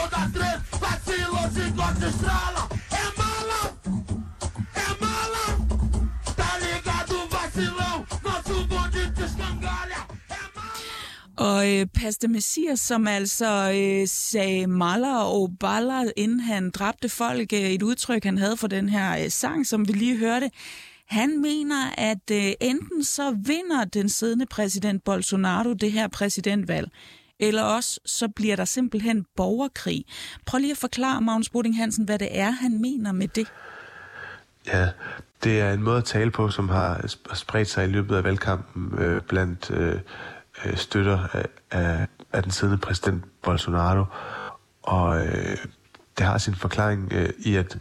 da 0.10 0.28
vacilou, 0.80 1.46
tá 6.36 6.58
ligado, 6.60 7.28
vacilão? 7.30 8.06
De 8.92 9.06
Og 11.38 11.74
øh, 11.74 11.88
Pastor 11.94 12.28
Messias, 12.28 12.80
som 12.80 13.08
altså 13.08 13.72
øh, 13.76 14.08
sagde 14.08 14.68
Maller 14.68 15.18
og 15.18 15.52
Baller, 15.60 16.12
inden 16.18 16.40
han 16.40 16.70
dræbte 16.70 17.10
folk, 17.10 17.54
øh, 17.54 17.60
et 17.60 17.84
udtryk, 17.84 18.24
han 18.24 18.38
havde 18.38 18.58
for 18.58 18.68
den 18.68 18.90
her 18.90 19.24
øh, 19.24 19.30
sang, 19.30 19.68
som 19.68 19.88
vi 19.88 19.94
lige 19.94 20.18
hørte, 20.18 20.52
han 21.08 21.42
mener, 21.42 21.92
at 21.98 22.32
øh, 22.32 22.54
enten 22.62 23.04
så 23.04 23.32
vinder 23.32 23.86
den 23.94 24.10
siddende 24.10 24.46
præsident 24.46 25.04
Bolsonaro 25.04 25.74
det 25.74 25.92
her 25.92 26.08
præsidentvalg, 26.08 26.92
eller 27.40 27.64
også 27.64 28.00
så 28.06 28.28
bliver 28.28 28.56
der 28.56 28.66
simpelthen 28.66 29.26
borgerkrig. 29.36 30.06
Prøv 30.46 30.60
lige 30.60 30.72
at 30.72 30.78
forklare, 30.78 31.22
Magnus 31.22 31.50
Boding 31.50 31.78
Hansen, 31.78 32.06
hvad 32.06 32.20
det 32.20 32.28
er, 32.32 32.52
han 32.52 32.82
mener 32.82 33.12
med 33.12 33.28
det. 33.28 33.48
Ja, 34.68 34.90
det 35.44 35.62
er 35.62 35.74
en 35.74 35.84
måde 35.84 35.98
at 35.98 36.06
tale 36.06 36.32
på, 36.32 36.50
som 36.50 36.70
har 36.70 37.06
spredt 37.34 37.70
sig 37.70 37.86
i 37.86 37.88
løbet 37.88 38.16
af 38.16 38.24
valgkampen 38.24 39.00
øh, 39.00 39.22
blandt 39.22 39.72
øh, 39.72 40.00
øh, 40.66 40.78
støtter 40.78 41.28
af, 41.34 41.46
af, 41.72 42.08
af 42.34 42.44
den 42.44 42.52
siddende 42.52 42.82
præsident 42.82 43.24
Bolsonaro. 43.42 44.06
Og 44.84 45.26
øh, 45.26 45.58
det 46.18 46.26
har 46.26 46.38
sin 46.38 46.56
forklaring 46.56 47.14
øh, 47.14 47.30
i, 47.40 47.56
at 47.56 47.78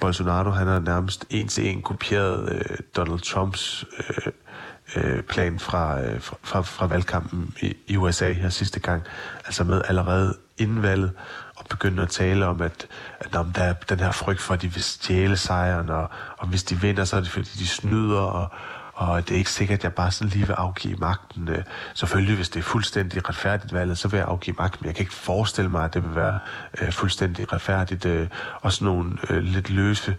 Bolsonaro 0.00 0.50
han 0.50 0.66
har 0.66 0.78
nærmest 0.78 1.24
en 1.30 1.48
til 1.48 1.70
en 1.70 1.82
kopieret 1.82 2.52
øh, 2.52 2.76
Donald 2.96 3.20
Trumps 3.20 3.84
øh, 3.98 4.32
øh, 4.96 5.22
plan 5.22 5.58
fra, 5.58 6.00
øh, 6.00 6.20
fra, 6.20 6.36
fra, 6.42 6.60
fra 6.60 6.86
valgkampen 6.86 7.54
i, 7.62 7.74
i 7.86 7.96
USA 7.96 8.32
her 8.32 8.48
sidste 8.48 8.80
gang. 8.80 9.02
Altså 9.44 9.64
med 9.64 9.82
allerede 9.88 10.36
inden 10.58 10.82
valget 10.82 11.12
og 11.56 11.64
begynde 11.70 12.02
at 12.02 12.08
tale 12.08 12.46
om, 12.46 12.62
at, 12.62 12.86
at 13.20 13.32
når 13.32 13.50
der 13.54 13.62
er 13.62 13.72
den 13.72 14.00
her 14.00 14.12
frygt 14.12 14.40
for, 14.40 14.54
at 14.54 14.62
de 14.62 14.72
vil 14.72 14.82
stjæle 14.82 15.36
sejren, 15.36 15.90
og, 15.90 16.10
og 16.38 16.48
hvis 16.48 16.64
de 16.64 16.80
vinder, 16.80 17.04
så 17.04 17.16
er 17.16 17.20
det 17.20 17.30
fordi, 17.30 17.50
de 17.58 17.66
snyder, 17.66 18.20
og, 18.20 18.48
og 18.94 19.28
det 19.28 19.34
er 19.34 19.38
ikke 19.38 19.50
sikkert, 19.50 19.78
at 19.78 19.84
jeg 19.84 19.92
bare 19.92 20.10
sådan 20.10 20.28
lige 20.28 20.46
vil 20.46 20.52
afgive 20.52 20.96
magten. 20.96 21.48
Øh, 21.48 21.64
selvfølgelig, 21.94 22.36
hvis 22.36 22.48
det 22.48 22.58
er 22.60 22.64
fuldstændig 22.64 23.28
retfærdigt 23.28 23.72
valget, 23.72 23.98
så 23.98 24.08
vil 24.08 24.16
jeg 24.16 24.26
afgive 24.26 24.56
magten, 24.58 24.78
men 24.80 24.86
jeg 24.86 24.94
kan 24.94 25.02
ikke 25.02 25.14
forestille 25.14 25.70
mig, 25.70 25.84
at 25.84 25.94
det 25.94 26.04
vil 26.04 26.16
være 26.16 26.38
øh, 26.80 26.92
fuldstændig 26.92 27.52
retfærdigt. 27.52 28.04
Øh, 28.06 28.28
sådan 28.68 28.86
nogle 28.86 29.18
øh, 29.30 29.42
lidt 29.42 29.70
løse, 29.70 30.16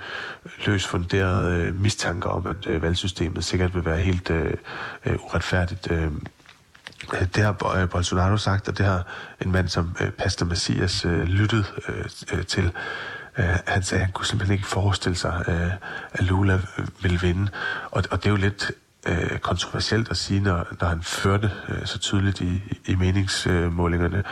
løs 0.66 0.88
funderede 0.88 1.62
øh, 1.62 1.82
mistanker 1.82 2.30
om, 2.30 2.48
at 2.48 2.68
øh, 2.68 2.82
valgsystemet 2.82 3.44
sikkert 3.44 3.76
vil 3.76 3.86
være 3.86 3.98
helt 3.98 4.30
øh, 4.30 4.54
øh, 5.06 5.16
uretfærdigt. 5.16 5.92
Øh, 5.92 6.12
Det 7.36 7.44
har 7.44 7.78
øh, 7.82 7.90
Bolsonaro 7.90 8.38
sagt, 8.38 8.68
og 8.68 8.78
det 8.78 8.86
har 8.86 9.06
en 9.42 9.52
mand 9.52 9.68
som 9.68 9.96
øh, 10.02 10.12
Pastor 10.12 10.46
Messias 10.46 11.06
lyttet 11.06 11.74
til. 12.48 12.72
Øh, 13.38 13.58
han 13.68 13.84
sagde, 13.84 14.02
at 14.02 14.06
han 14.06 14.14
kunne 14.14 14.26
simpelthen 14.26 14.58
ikke 14.58 14.68
forestille 14.68 15.16
sig, 15.16 15.44
øh, 15.48 15.72
at 16.14 16.24
Lula 16.24 16.60
ville 17.02 17.20
vinde. 17.22 17.52
Og, 17.92 18.04
og 18.12 18.18
det 18.18 18.26
er 18.26 18.30
jo 18.30 18.36
lidt 18.36 18.72
øh, 19.08 19.40
kontroversielt 19.40 20.10
at 20.12 20.18
sige, 20.18 20.40
når, 20.40 20.68
når 20.82 20.88
han 20.88 21.02
førte 21.02 21.52
øh, 21.70 21.86
så 21.86 22.00
tydeligt 22.00 22.42
i, 22.42 22.62
i 22.86 22.96
meningsmålingerne. 22.96 24.24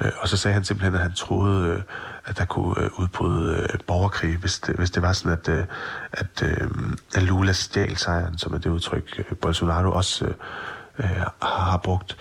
Øh, 0.00 0.12
og 0.20 0.28
så 0.28 0.36
sagde 0.36 0.54
han 0.54 0.64
simpelthen, 0.64 0.94
at 0.94 1.00
han 1.00 1.12
troede, 1.12 1.68
øh, 1.68 1.82
at 2.24 2.38
der 2.38 2.44
kunne 2.44 2.84
øh, 2.84 2.90
udbryde 2.98 3.68
øh, 3.72 3.78
borgerkrig, 3.86 4.36
hvis 4.36 4.58
det, 4.58 4.76
hvis 4.76 4.90
det 4.90 5.02
var 5.02 5.12
sådan, 5.12 5.38
at, 5.38 5.48
øh, 5.48 5.64
at, 6.12 6.42
øh, 6.42 6.70
at 7.14 7.22
Lula 7.22 7.52
stjal 7.52 7.96
sejren, 7.96 8.38
som 8.38 8.54
er 8.54 8.58
det 8.58 8.70
udtryk, 8.70 9.18
øh, 9.18 9.36
Bolsonaro 9.36 9.92
også 9.92 10.24
øh, 10.24 10.34
øh, 10.98 11.26
har 11.42 11.80
brugt. 11.84 12.16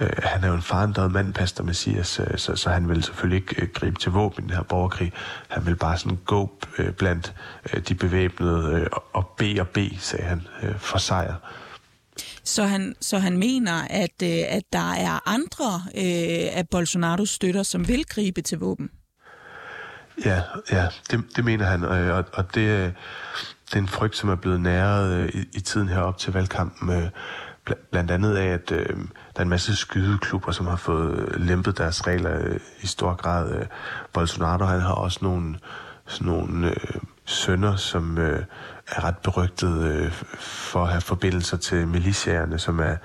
Øh, 0.00 0.10
han 0.22 0.44
er 0.44 0.48
jo 0.48 0.54
en 0.54 0.62
forandret 0.62 1.12
mand, 1.12 1.34
Pastor 1.34 1.64
Messias, 1.64 2.20
øh, 2.20 2.38
så, 2.38 2.56
så 2.56 2.70
han 2.70 2.88
vil 2.88 3.02
selvfølgelig 3.04 3.36
ikke 3.36 3.62
øh, 3.62 3.68
gribe 3.74 3.98
til 3.98 4.12
våben 4.12 4.44
i 4.44 4.46
den 4.48 4.56
her 4.56 4.62
borgerkrig. 4.62 5.12
Han 5.48 5.66
vil 5.66 5.76
bare 5.76 5.98
sådan 5.98 6.18
gå 6.26 6.50
øh, 6.78 6.92
blandt 6.92 7.34
øh, 7.74 7.80
de 7.88 7.94
bevæbnede 7.94 8.74
øh, 8.80 8.86
og- 9.12 9.34
bede 9.38 9.60
og 9.60 9.68
bede, 9.68 9.98
sagde 9.98 10.24
han, 10.24 10.46
øh, 10.62 10.78
for 10.78 10.98
sejr. 10.98 11.34
Så 12.44 12.64
han, 12.64 12.94
så 13.00 13.18
han 13.18 13.38
mener, 13.38 13.82
at, 13.90 14.22
øh, 14.22 14.38
at 14.48 14.62
der 14.72 14.92
er 14.92 15.28
andre 15.28 15.82
øh, 15.94 16.58
af 16.58 16.68
Bolsonaros 16.70 17.30
støtter, 17.30 17.62
som 17.62 17.88
vil 17.88 18.04
gribe 18.04 18.42
til 18.42 18.58
våben. 18.58 18.90
Ja, 20.24 20.42
ja 20.72 20.88
det, 21.10 21.24
det 21.36 21.44
mener 21.44 21.64
han, 21.64 21.84
øh, 21.84 22.16
og, 22.16 22.24
og 22.32 22.54
det, 22.54 22.60
øh, 22.60 22.86
det 23.66 23.74
er 23.74 23.78
en 23.78 23.88
frygt, 23.88 24.16
som 24.16 24.28
er 24.28 24.34
blevet 24.36 24.60
næret 24.60 25.12
øh, 25.12 25.28
i, 25.28 25.44
i 25.52 25.60
tiden 25.60 25.88
herop 25.88 26.18
til 26.18 26.32
valgkampen. 26.32 26.90
Øh, 26.90 27.08
bl- 27.70 27.88
blandt 27.90 28.10
andet 28.10 28.36
af, 28.36 28.46
at 28.46 28.72
øh, 28.72 28.96
der 29.40 29.44
er 29.44 29.46
en 29.46 29.50
masse 29.50 29.76
skydeklubber, 29.76 30.52
som 30.52 30.66
har 30.66 30.76
fået 30.76 31.18
øh, 31.18 31.40
lempet 31.40 31.78
deres 31.78 32.06
regler 32.06 32.38
øh, 32.40 32.60
i 32.80 32.86
stor 32.86 33.14
grad. 33.14 33.54
Øh, 33.54 33.66
Bolsonaro 34.12 34.64
han 34.64 34.80
har 34.80 34.92
også 34.92 35.18
nogle, 35.22 35.58
sådan 36.06 36.26
nogle 36.32 36.68
øh, 36.68 37.00
sønner, 37.24 37.76
som 37.76 38.18
øh, 38.18 38.44
er 38.88 39.04
ret 39.04 39.16
berygtet 39.18 39.82
øh, 39.82 40.12
for 40.40 40.82
at 40.82 40.90
have 40.90 41.00
forbindelser 41.00 41.56
til 41.56 41.88
militiærerne, 41.88 42.58
som 42.58 42.80
er 42.80 42.96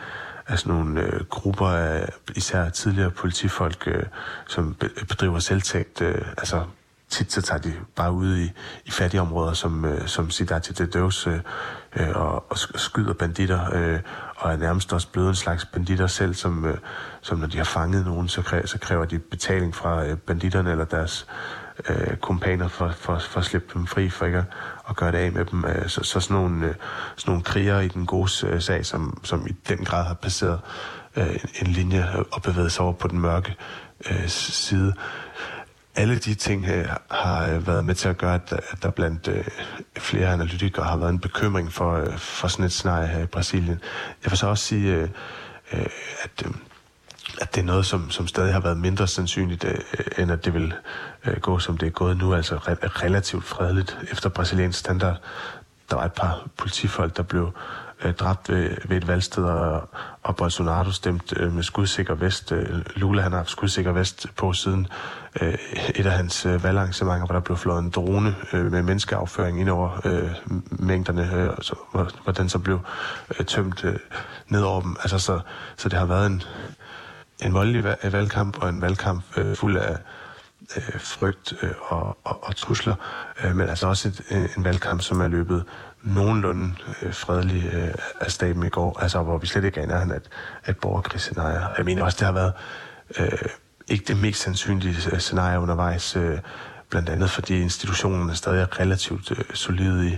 er 0.47 0.55
sådan 0.55 0.73
nogle 0.75 1.01
øh, 1.01 1.25
grupper 1.29 1.67
af 1.67 2.09
især 2.35 2.69
tidligere 2.69 3.11
politifolk, 3.11 3.87
øh, 3.87 4.03
som 4.47 4.75
bedriver 5.07 5.39
selvtægt. 5.39 6.01
Øh, 6.01 6.25
altså 6.37 6.63
tit 7.15 7.31
så 7.31 7.41
tager 7.41 7.61
de 7.61 7.73
bare 7.95 8.11
ud 8.11 8.37
i, 8.37 8.51
i 8.85 8.91
fattige 8.91 9.21
områder, 9.21 9.53
som, 9.53 9.85
øh, 9.85 10.07
som 10.07 10.29
Siddhartha 10.29 10.73
Dedeus, 10.73 11.27
øh, 11.27 11.39
øh, 11.95 12.09
og, 12.15 12.51
og 12.51 12.57
skyder 12.57 13.13
banditter, 13.13 13.73
øh, 13.73 13.99
og 14.35 14.51
er 14.53 14.57
nærmest 14.57 14.93
også 14.93 15.07
blevet 15.07 15.29
en 15.29 15.35
slags 15.35 15.65
banditter 15.65 16.07
selv, 16.07 16.33
som, 16.33 16.65
øh, 16.65 16.77
som 17.21 17.39
når 17.39 17.47
de 17.47 17.57
har 17.57 17.63
fanget 17.63 18.05
nogen, 18.05 18.27
så, 18.27 18.41
kræver, 18.41 18.67
så 18.67 18.79
kræver 18.79 19.05
de 19.05 19.19
betaling 19.19 19.75
fra 19.75 20.05
øh, 20.05 20.17
banditterne 20.17 20.71
eller 20.71 20.85
deres 20.85 21.27
øh, 21.89 22.17
kompaner 22.17 22.67
for, 22.67 22.89
for, 22.89 23.19
for 23.19 23.39
at 23.39 23.45
slippe 23.45 23.67
dem 23.73 23.87
fri, 23.87 24.09
for 24.09 24.25
ikke 24.25 24.37
at, 24.37 24.45
at 24.89 24.95
gøre 24.95 25.11
det 25.11 25.17
af 25.17 25.31
med 25.31 25.45
dem. 25.45 25.65
Øh, 25.65 25.89
så, 25.89 26.03
så 26.03 26.19
sådan 26.19 26.37
nogle, 26.37 26.65
øh, 26.65 26.73
sådan 27.15 27.31
nogle 27.31 27.43
krigere 27.43 27.85
i 27.85 27.87
den 27.87 28.05
gode 28.05 28.47
øh, 28.47 28.61
sag, 28.61 28.85
som, 28.85 29.21
som 29.23 29.47
i 29.47 29.55
den 29.69 29.85
grad 29.85 30.05
har 30.05 30.13
passeret 30.13 30.59
øh, 31.15 31.29
en, 31.33 31.67
en 31.67 31.67
linje 31.67 32.05
og 32.31 32.41
bevæget 32.41 32.71
sig 32.71 32.83
over 32.83 32.93
på 32.93 33.07
den 33.07 33.19
mørke 33.19 33.55
øh, 34.11 34.27
side 34.27 34.93
alle 35.95 36.15
de 36.19 36.33
ting 36.33 36.65
øh, 36.65 36.89
har 37.11 37.47
øh, 37.49 37.67
været 37.67 37.85
med 37.85 37.95
til 37.95 38.09
at 38.09 38.17
gøre, 38.17 38.35
at, 38.35 38.49
der- 38.49 38.59
at 38.71 38.83
der 38.83 38.89
blandt 38.89 39.27
øh, 39.27 39.43
flere 39.97 40.27
analytikere 40.33 40.85
har 40.85 40.97
været 40.97 41.09
en 41.09 41.19
bekymring 41.19 41.73
for, 41.73 41.93
øh, 41.97 42.17
for 42.17 42.47
sådan 42.47 42.65
et 42.65 42.71
scenarie 42.71 43.07
her 43.07 43.23
i 43.23 43.25
Brasilien. 43.25 43.79
Jeg 44.23 44.31
vil 44.31 44.37
så 44.37 44.47
også 44.47 44.63
sige, 44.63 44.93
øh, 44.93 45.09
øh, 45.73 45.85
at, 46.23 46.45
øh, 46.45 46.51
at 47.41 47.55
det 47.55 47.61
er 47.61 47.65
noget, 47.65 47.85
som, 47.85 48.11
som 48.11 48.27
stadig 48.27 48.53
har 48.53 48.59
været 48.59 48.77
mindre 48.77 49.07
sandsynligt, 49.07 49.63
øh, 49.63 49.77
end 50.17 50.31
at 50.31 50.45
det 50.45 50.53
vil 50.53 50.73
øh, 51.25 51.37
gå, 51.39 51.59
som 51.59 51.77
det 51.77 51.85
er 51.87 51.91
gået 51.91 52.17
nu, 52.17 52.33
altså 52.33 52.55
re- 52.57 53.03
relativt 53.03 53.43
fredeligt 53.45 53.97
efter 54.11 54.29
brasiliansk 54.29 54.79
standard. 54.79 55.17
Der 55.89 55.95
var 55.95 56.05
et 56.05 56.13
par 56.13 56.47
politifolk, 56.57 57.17
der 57.17 57.23
blev 57.23 57.51
øh, 58.03 58.13
dræbt 58.13 58.49
ved, 58.49 58.69
ved 58.85 58.97
et 58.97 59.07
valgsted, 59.07 59.43
og, 59.43 59.89
og 60.23 60.35
Bolsonaro 60.35 60.91
stemte 60.91 61.35
øh, 61.39 61.53
med 61.53 61.63
skudsikker 61.63 62.15
vest. 62.15 62.51
Øh, 62.51 62.81
Lula 62.95 63.21
han 63.21 63.31
har 63.31 63.39
haft 63.39 63.49
skudsikker 63.49 63.91
vest 63.91 64.27
på 64.37 64.53
siden 64.53 64.87
øh, 65.41 65.57
et 65.95 66.05
af 66.05 66.11
hans 66.11 66.45
øh, 66.45 66.63
valgarrangementer, 66.63 67.25
hvor 67.25 67.33
der 67.33 67.39
blev 67.39 67.57
flået 67.57 67.79
en 67.79 67.89
drone 67.89 68.35
øh, 68.53 68.71
med 68.71 68.81
menneskeafføring 68.81 69.59
ind 69.59 69.69
over 69.69 70.01
øh, 70.05 70.31
mængderne, 70.71 71.33
øh, 71.35 71.49
og 71.57 71.63
så, 71.63 71.75
hvor, 71.91 72.09
hvor 72.23 72.33
den 72.33 72.49
så 72.49 72.59
blev 72.59 72.79
øh, 73.39 73.45
tømt 73.45 73.83
øh, 73.83 73.99
ned 74.47 74.61
over 74.61 74.81
dem. 74.81 74.95
Altså, 74.99 75.19
så, 75.19 75.39
så 75.77 75.89
det 75.89 75.99
har 75.99 76.05
været 76.05 76.25
en, 76.25 76.43
en 77.45 77.53
voldelig 77.53 77.95
øh, 78.03 78.13
valgkamp, 78.13 78.57
og 78.61 78.69
en 78.69 78.81
valgkamp 78.81 79.23
øh, 79.37 79.55
fuld 79.55 79.77
af 79.77 79.97
øh, 80.75 80.99
frygt 80.99 81.53
øh, 81.61 81.71
og, 81.81 82.17
og, 82.23 82.43
og 82.43 82.55
trusler, 82.55 82.95
øh, 83.43 83.55
men 83.55 83.69
altså 83.69 83.87
også 83.87 84.07
et, 84.07 84.21
øh, 84.31 84.49
en 84.57 84.63
valgkamp, 84.63 85.01
som 85.01 85.21
er 85.21 85.27
løbet 85.27 85.63
nogenlunde 86.05 86.73
øh, 87.01 87.13
fredelig 87.13 87.69
øh, 87.73 87.93
af 88.21 88.31
staben 88.31 88.63
i 88.63 88.69
går, 88.69 88.99
altså 89.01 89.21
hvor 89.23 89.37
vi 89.37 89.47
slet 89.47 89.63
ikke 89.63 89.81
aner, 89.81 89.95
at, 90.15 90.21
at 90.63 90.77
af 90.77 91.19
et. 91.19 91.67
Jeg 91.77 91.85
mener 91.85 92.03
også, 92.03 92.15
det 92.19 92.25
har 92.25 92.33
været 92.33 92.53
øh, 93.19 93.31
ikke 93.87 94.03
det 94.07 94.17
mest 94.21 94.41
sandsynlige 94.41 94.95
øh, 95.11 95.19
scenarie 95.19 95.59
undervejs, 95.59 96.15
øh, 96.15 96.39
blandt 96.89 97.09
andet 97.09 97.29
fordi 97.29 97.61
institutionerne 97.61 98.35
stadig 98.35 98.61
er 98.61 98.79
relativt 98.79 99.31
øh, 99.31 99.37
solide 99.53 100.07
i, 100.07 100.17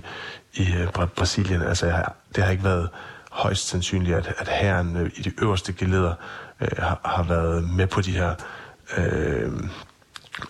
i 0.64 0.74
øh, 0.76 1.08
Brasilien. 1.16 1.62
Altså 1.62 1.86
jeg, 1.86 1.96
har- 1.96 2.16
det 2.36 2.44
har 2.44 2.52
ikke 2.52 2.64
været 2.64 2.90
højst 3.32 3.68
sandsynligt, 3.68 4.16
at, 4.18 4.34
at 4.38 4.48
herren 4.48 4.98
øh, 4.98 5.12
i 5.16 5.22
de 5.22 5.32
øverste 5.42 5.74
geleder 5.74 6.14
øh, 6.62 6.68
har, 6.78 7.00
har 7.06 7.24
været 7.24 7.70
med 7.70 7.88
på 7.88 8.02
de 8.02 8.12
her 8.12 8.36
øh, 8.98 9.52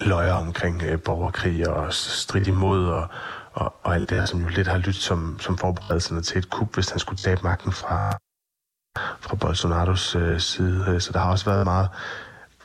løjer 0.02 0.34
omkring 0.34 0.84
øh, 0.84 1.00
borgerkrig 1.02 1.68
og 1.70 1.94
strid 1.94 2.48
imod 2.48 2.86
og, 2.88 3.08
og, 3.58 3.76
og 3.84 3.96
alt 3.96 4.10
det 4.10 4.18
her, 4.18 4.26
som 4.26 4.42
jo 4.42 4.48
lidt 4.48 4.68
har 4.68 4.78
lyttet 4.78 4.96
som, 4.96 5.40
som 5.40 5.58
forberedelserne 5.58 6.22
til 6.22 6.38
et 6.38 6.50
kup, 6.50 6.74
hvis 6.74 6.90
han 6.90 7.00
skulle 7.00 7.22
tabe 7.22 7.42
magten 7.44 7.72
fra, 7.72 8.18
fra 9.20 9.36
Bolsonaros 9.36 10.16
øh, 10.16 10.40
side. 10.40 10.86
Øh, 10.88 11.02
så 11.02 11.14
der 11.14 11.20
har 11.20 11.32
også 11.32 11.46
været 11.46 11.66
meget, 11.66 11.90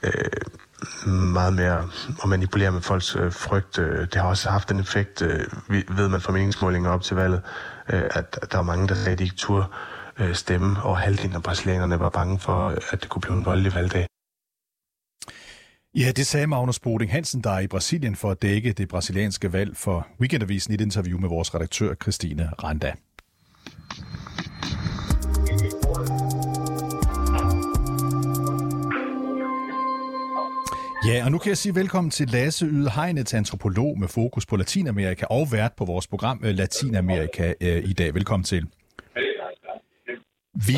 øh, 0.02 1.12
meget 1.12 1.52
mere 1.52 1.88
at 2.22 2.28
manipulere 2.28 2.72
med 2.72 2.80
folks 2.80 3.16
øh, 3.16 3.32
frygt. 3.32 3.78
Øh, 3.78 4.00
det 4.00 4.14
har 4.14 4.28
også 4.28 4.50
haft 4.50 4.70
en 4.70 4.80
effekt, 4.80 5.22
øh, 5.22 5.46
ved 5.68 6.08
man 6.08 6.20
fra 6.20 6.32
meningsmålinger 6.32 6.90
op 6.90 7.02
til 7.02 7.16
valget, 7.16 7.42
øh, 7.92 8.02
at, 8.10 8.38
at 8.42 8.52
der 8.52 8.56
var 8.58 8.64
mange, 8.64 8.88
der 8.88 8.94
sagde, 8.94 9.12
at 9.12 9.18
de 9.18 9.24
ikke 9.24 9.36
turde 9.36 9.66
øh, 10.18 10.34
stemme, 10.34 10.82
og 10.82 10.98
halvdelen 10.98 11.36
af 11.36 11.42
brasilianerne 11.42 12.00
var 12.00 12.08
bange 12.10 12.38
for, 12.38 12.68
øh, 12.68 12.76
at 12.90 13.02
det 13.02 13.08
kunne 13.08 13.22
blive 13.22 13.36
en 13.36 13.44
voldelig 13.44 13.74
valgdag. 13.74 14.11
Ja, 15.94 16.12
det 16.16 16.26
sagde 16.26 16.46
Magnus 16.46 16.78
Boding 16.78 17.12
Hansen, 17.12 17.40
der 17.40 17.50
er 17.50 17.60
i 17.60 17.66
Brasilien 17.66 18.16
for 18.16 18.30
at 18.30 18.42
dække 18.42 18.72
det 18.72 18.88
brasilianske 18.88 19.52
valg 19.52 19.76
for 19.76 20.06
Weekendavisen 20.20 20.72
i 20.72 20.74
et 20.74 20.80
interview 20.80 21.18
med 21.18 21.28
vores 21.28 21.54
redaktør 21.54 21.94
Christine 21.94 22.50
Randa. 22.62 22.92
Ja, 31.06 31.24
og 31.24 31.32
nu 31.32 31.38
kan 31.38 31.48
jeg 31.48 31.58
sige 31.58 31.74
velkommen 31.74 32.10
til 32.10 32.28
Lasse 32.28 32.66
Yde 32.66 32.90
Heinets 32.90 33.34
antropolog 33.34 33.98
med 33.98 34.08
fokus 34.08 34.46
på 34.46 34.56
Latinamerika 34.56 35.24
og 35.24 35.52
vært 35.52 35.72
på 35.76 35.84
vores 35.84 36.06
program 36.06 36.40
eh, 36.44 36.54
Latinamerika 36.54 37.52
øh, 37.60 37.84
i 37.84 37.92
dag. 37.92 38.14
Velkommen 38.14 38.44
til. 38.44 38.66
Vi, 40.68 40.76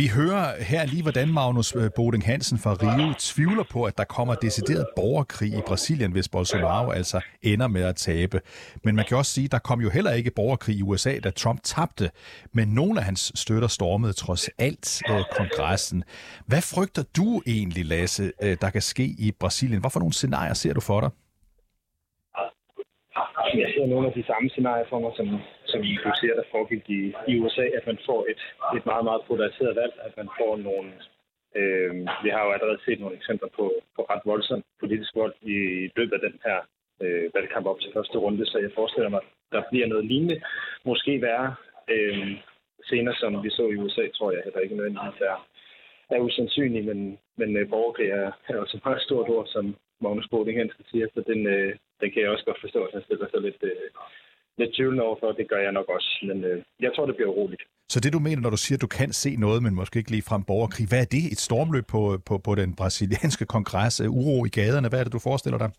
vi 0.00 0.06
hører 0.18 0.62
her 0.62 0.86
lige, 0.86 1.02
hvordan 1.02 1.28
Magnus 1.32 1.76
øh, 1.76 1.90
Boding 1.96 2.24
Hansen 2.24 2.58
fra 2.58 2.72
Rio 2.82 3.14
tvivler 3.18 3.64
på, 3.72 3.84
at 3.84 3.98
der 3.98 4.04
kommer 4.04 4.34
decideret 4.34 4.86
borgerkrig 4.96 5.50
i 5.58 5.62
Brasilien, 5.66 6.12
hvis 6.12 6.28
Bolsonaro 6.28 6.90
altså 6.90 7.20
ender 7.42 7.68
med 7.68 7.82
at 7.82 7.96
tabe. 7.96 8.40
Men 8.84 8.96
man 8.96 9.04
kan 9.08 9.16
også 9.16 9.32
sige, 9.32 9.44
at 9.44 9.52
der 9.52 9.58
kom 9.58 9.80
jo 9.80 9.90
heller 9.90 10.12
ikke 10.12 10.30
borgerkrig 10.30 10.76
i 10.76 10.82
USA, 10.82 11.18
da 11.18 11.30
Trump 11.30 11.60
tabte. 11.62 12.10
Men 12.52 12.68
nogle 12.68 13.00
af 13.00 13.04
hans 13.04 13.32
støtter 13.34 13.68
stormede 13.68 14.12
trods 14.12 14.48
alt 14.48 15.02
øh, 15.10 15.22
kongressen. 15.36 16.04
Hvad 16.46 16.62
frygter 16.74 17.02
du 17.16 17.42
egentlig, 17.46 17.84
Lasse, 17.86 18.32
øh, 18.42 18.56
der 18.60 18.70
kan 18.70 18.82
ske 18.82 19.04
i 19.04 19.32
Brasilien? 19.40 19.80
Hvorfor 19.80 20.00
nogle 20.00 20.12
scenarier 20.12 20.54
ser 20.54 20.72
du 20.72 20.80
for 20.80 21.00
dig? 21.00 21.10
Jeg 23.62 23.68
ser 23.74 23.86
nogle 23.86 24.06
af 24.08 24.12
de 24.18 24.24
samme 24.30 24.48
scenarier 24.50 24.86
for 24.92 24.98
mig, 25.04 25.12
som, 25.18 25.26
som 25.76 26.10
du 26.10 26.12
ser, 26.20 26.34
der 26.34 26.52
foregik 26.54 26.84
i, 27.00 27.02
i 27.30 27.32
USA, 27.40 27.66
at 27.78 27.86
man 27.86 27.98
får 28.06 28.20
et, 28.32 28.42
et 28.76 28.86
meget, 28.86 29.04
meget 29.04 29.22
polariseret 29.28 29.76
valg, 29.76 29.94
at 30.06 30.16
man 30.16 30.28
får 30.38 30.56
nogle... 30.56 30.90
Øh, 31.58 31.94
vi 32.24 32.28
har 32.34 32.42
jo 32.44 32.52
allerede 32.52 32.80
set 32.84 33.00
nogle 33.00 33.16
eksempler 33.16 33.48
på, 33.58 33.64
på 33.96 34.02
ret 34.10 34.22
voldsom 34.24 34.62
politisk 34.80 35.12
vold 35.14 35.34
i 35.42 35.56
løbet 35.96 36.14
af 36.18 36.22
den 36.28 36.36
her 36.46 36.58
øh, 37.02 37.24
valgkamp 37.34 37.66
op 37.66 37.80
til 37.80 37.94
første 37.96 38.18
runde, 38.18 38.46
så 38.46 38.58
jeg 38.58 38.70
forestiller 38.74 39.08
mig, 39.08 39.20
at 39.24 39.28
der 39.52 39.62
bliver 39.70 39.86
noget 39.86 40.04
lignende. 40.04 40.40
Måske 40.84 41.22
være 41.22 41.54
øh, 41.94 42.30
scener, 42.84 43.14
som 43.20 43.44
vi 43.44 43.50
så 43.50 43.64
i 43.68 43.76
USA, 43.76 44.04
tror 44.08 44.32
jeg 44.32 44.42
heller 44.44 44.60
ikke 44.60 44.76
nødvendigvis 44.76 45.20
er, 45.20 45.36
er 46.10 46.18
usandsynlig, 46.18 46.84
men, 46.84 47.18
men 47.36 47.56
øh, 47.56 47.68
borgerkrig 47.68 48.10
er, 48.10 48.30
er 48.48 48.56
også 48.58 48.76
et 48.76 48.84
meget 48.84 49.02
stort 49.02 49.28
ord, 49.28 49.46
som 49.46 49.76
Magnus 50.00 50.28
Boding 50.30 50.58
Hansen 50.58 50.84
siger, 50.90 51.06
så 51.14 51.20
den, 51.26 51.46
øh, 51.46 51.76
den 52.00 52.10
kan 52.10 52.22
jeg 52.22 52.30
også 52.30 52.44
godt 52.44 52.60
forstå, 52.60 52.84
at 52.84 52.92
han 52.92 53.02
stiller 53.02 53.28
sig 53.28 53.40
lidt, 53.40 53.62
øh, 53.62 53.90
lidt 54.58 54.74
tvivlende 54.76 55.02
overfor. 55.08 55.32
Det 55.32 55.48
gør 55.48 55.60
jeg 55.66 55.72
nok 55.72 55.88
også, 55.96 56.10
men 56.28 56.44
øh, 56.44 56.62
jeg 56.80 56.90
tror, 56.94 57.06
det 57.06 57.16
bliver 57.16 57.30
uroligt. 57.30 57.62
Så 57.88 58.00
det 58.00 58.12
du 58.12 58.18
mener, 58.18 58.40
når 58.42 58.50
du 58.50 58.60
siger, 58.64 58.76
at 58.76 58.86
du 58.86 58.92
kan 58.98 59.12
se 59.12 59.30
noget, 59.46 59.62
men 59.62 59.74
måske 59.74 59.98
ikke 59.98 60.10
lige 60.10 60.28
frem 60.30 60.42
borgerkrig, 60.50 60.86
hvad 60.88 61.00
er 61.04 61.10
det? 61.16 61.24
Et 61.32 61.40
stormløb 61.48 61.86
på, 61.94 62.00
på, 62.28 62.34
på 62.46 62.52
den 62.60 62.70
brasilianske 62.80 63.46
kongres? 63.54 64.00
Uro 64.00 64.36
i 64.48 64.52
gaderne? 64.58 64.88
Hvad 64.88 64.98
er 65.00 65.04
det, 65.04 65.16
du 65.18 65.28
forestiller 65.28 65.58
dig? 65.64 65.70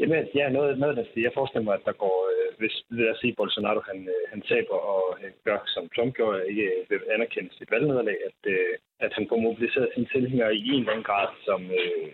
Jamen, 0.00 0.24
ja, 0.34 0.46
noget, 0.48 0.78
noget 0.78 0.96
der 0.96 1.04
Jeg 1.26 1.36
forestiller 1.38 1.64
mig, 1.68 1.74
at 1.74 1.86
der 1.88 1.96
går, 2.04 2.16
øh, 2.32 2.48
hvis 2.58 2.74
lad 2.90 3.10
os 3.12 3.20
sige, 3.20 3.34
Bolsonaro 3.38 3.80
han, 3.90 3.98
øh, 4.14 4.22
han 4.32 4.40
taber 4.50 4.78
og 4.94 5.02
øh, 5.22 5.30
gør, 5.46 5.60
som 5.74 5.84
Trump 5.94 6.12
gjorde, 6.18 6.48
ikke 6.50 6.66
øh, 6.76 6.90
vil 6.90 7.00
anerkende 7.14 7.50
sit 7.58 7.70
valgnederlag, 7.70 8.18
at, 8.28 8.40
øh, 8.54 8.72
at 9.04 9.12
han 9.16 9.24
får 9.28 9.38
mobiliseret 9.46 9.88
sine 9.94 10.08
tilhængere 10.14 10.54
i 10.54 10.68
en 10.74 10.80
eller 10.80 10.92
anden 10.92 11.08
grad, 11.10 11.28
som, 11.46 11.60
øh, 11.80 12.08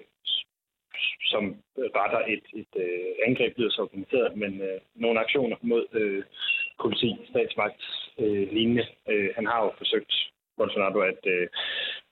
som 1.33 1.57
retter 1.99 2.23
et, 2.35 2.45
et 2.61 2.73
øh, 2.85 3.12
angreb, 3.27 3.55
bliver 3.55 3.71
så 3.71 3.83
organiseret, 3.83 4.37
men 4.37 4.61
øh, 4.61 4.81
nogle 4.95 5.21
aktioner 5.21 5.57
mod 5.62 5.85
øh, 5.93 6.23
politi, 6.83 7.11
statsmagt, 7.31 7.83
øh, 8.19 8.53
lignende. 8.53 8.87
Øh, 9.09 9.29
han 9.37 9.47
har 9.47 9.65
jo 9.65 9.71
forsøgt, 9.79 10.12
Bolsonaro, 10.57 10.99
at 10.99 11.23
øh, 11.27 11.49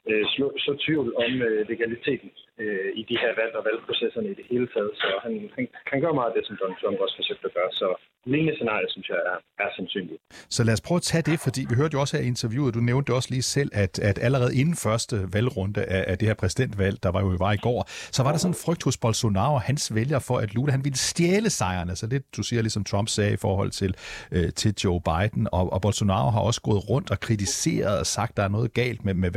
øh 0.08 0.24
slå, 0.34 0.46
slå 0.64 0.72
tvivl 0.86 1.08
om 1.24 1.32
øh, 1.48 1.68
legaliteten 1.68 2.30
øh, 2.62 2.90
i 3.00 3.02
de 3.10 3.16
her 3.22 3.32
valg 3.40 3.52
og 3.58 3.64
valgprocesserne 3.68 4.28
i 4.32 4.36
det 4.40 4.46
hele 4.50 4.66
taget. 4.74 4.90
Så 5.00 5.06
han, 5.24 5.32
han, 5.56 5.64
han 5.92 5.98
gør 6.04 6.12
meget 6.18 6.30
af 6.30 6.36
det, 6.36 6.44
som 6.46 6.56
Donald 6.60 6.78
Trump 6.80 6.98
også 7.04 7.16
forsøgte 7.20 7.46
at 7.50 7.54
gøre. 7.58 7.70
Så 7.80 7.88
lignende 8.32 8.54
scenarie, 8.56 8.88
synes 8.94 9.08
jeg, 9.12 9.20
er, 9.32 9.36
er 9.64 9.68
sandsynligt. 9.76 10.20
Så 10.56 10.60
lad 10.64 10.74
os 10.78 10.80
prøve 10.86 11.00
at 11.02 11.06
tage 11.12 11.24
det, 11.30 11.36
fordi 11.46 11.62
vi 11.70 11.74
hørte 11.80 11.94
jo 11.94 12.00
også 12.00 12.16
her 12.16 12.24
i 12.24 12.26
interviewet, 12.34 12.74
du 12.74 12.80
nævnte 12.90 13.10
også 13.18 13.28
lige 13.34 13.46
selv, 13.56 13.70
at, 13.84 13.94
at 13.98 14.16
allerede 14.26 14.52
inden 14.60 14.76
første 14.86 15.16
valgrunde 15.36 15.84
af, 15.96 16.02
af 16.10 16.18
det 16.18 16.28
her 16.28 16.34
præsidentvalg, 16.42 16.96
der 17.02 17.10
var 17.16 17.20
jo 17.20 17.28
var 17.44 17.52
i 17.52 17.62
går, 17.66 17.80
så 18.16 18.20
var 18.22 18.30
der 18.32 18.38
sådan 18.38 18.50
en 18.50 18.60
frygt 18.64 18.82
hos 18.84 18.96
Bolsonaro 19.04 19.54
og 19.54 19.60
hans 19.60 19.94
vælger 19.94 20.18
for, 20.18 20.36
at 20.38 20.54
Lula 20.54 20.72
han 20.72 20.84
ville 20.84 20.98
stjæle 20.98 21.50
sejrene. 21.50 21.96
Så 21.96 22.06
det, 22.06 22.36
du 22.36 22.42
siger, 22.42 22.62
ligesom 22.62 22.84
Trump 22.84 23.08
sagde 23.08 23.32
i 23.32 23.36
forhold 23.46 23.70
til, 23.70 23.94
øh, 24.32 24.52
til 24.60 24.74
Joe 24.84 25.00
Biden, 25.08 25.48
og, 25.52 25.72
og 25.72 25.80
Bolsonaro 25.82 26.30
har 26.30 26.40
også 26.40 26.60
gået 26.60 26.88
rundt 26.90 27.10
og 27.10 27.20
kritiseret 27.20 27.98
og 27.98 28.06
sagt, 28.06 28.30
at 28.30 28.36
der 28.36 28.42
er 28.42 28.48
noget 28.48 28.74
galt 28.74 29.04
med, 29.04 29.14
med 29.14 29.30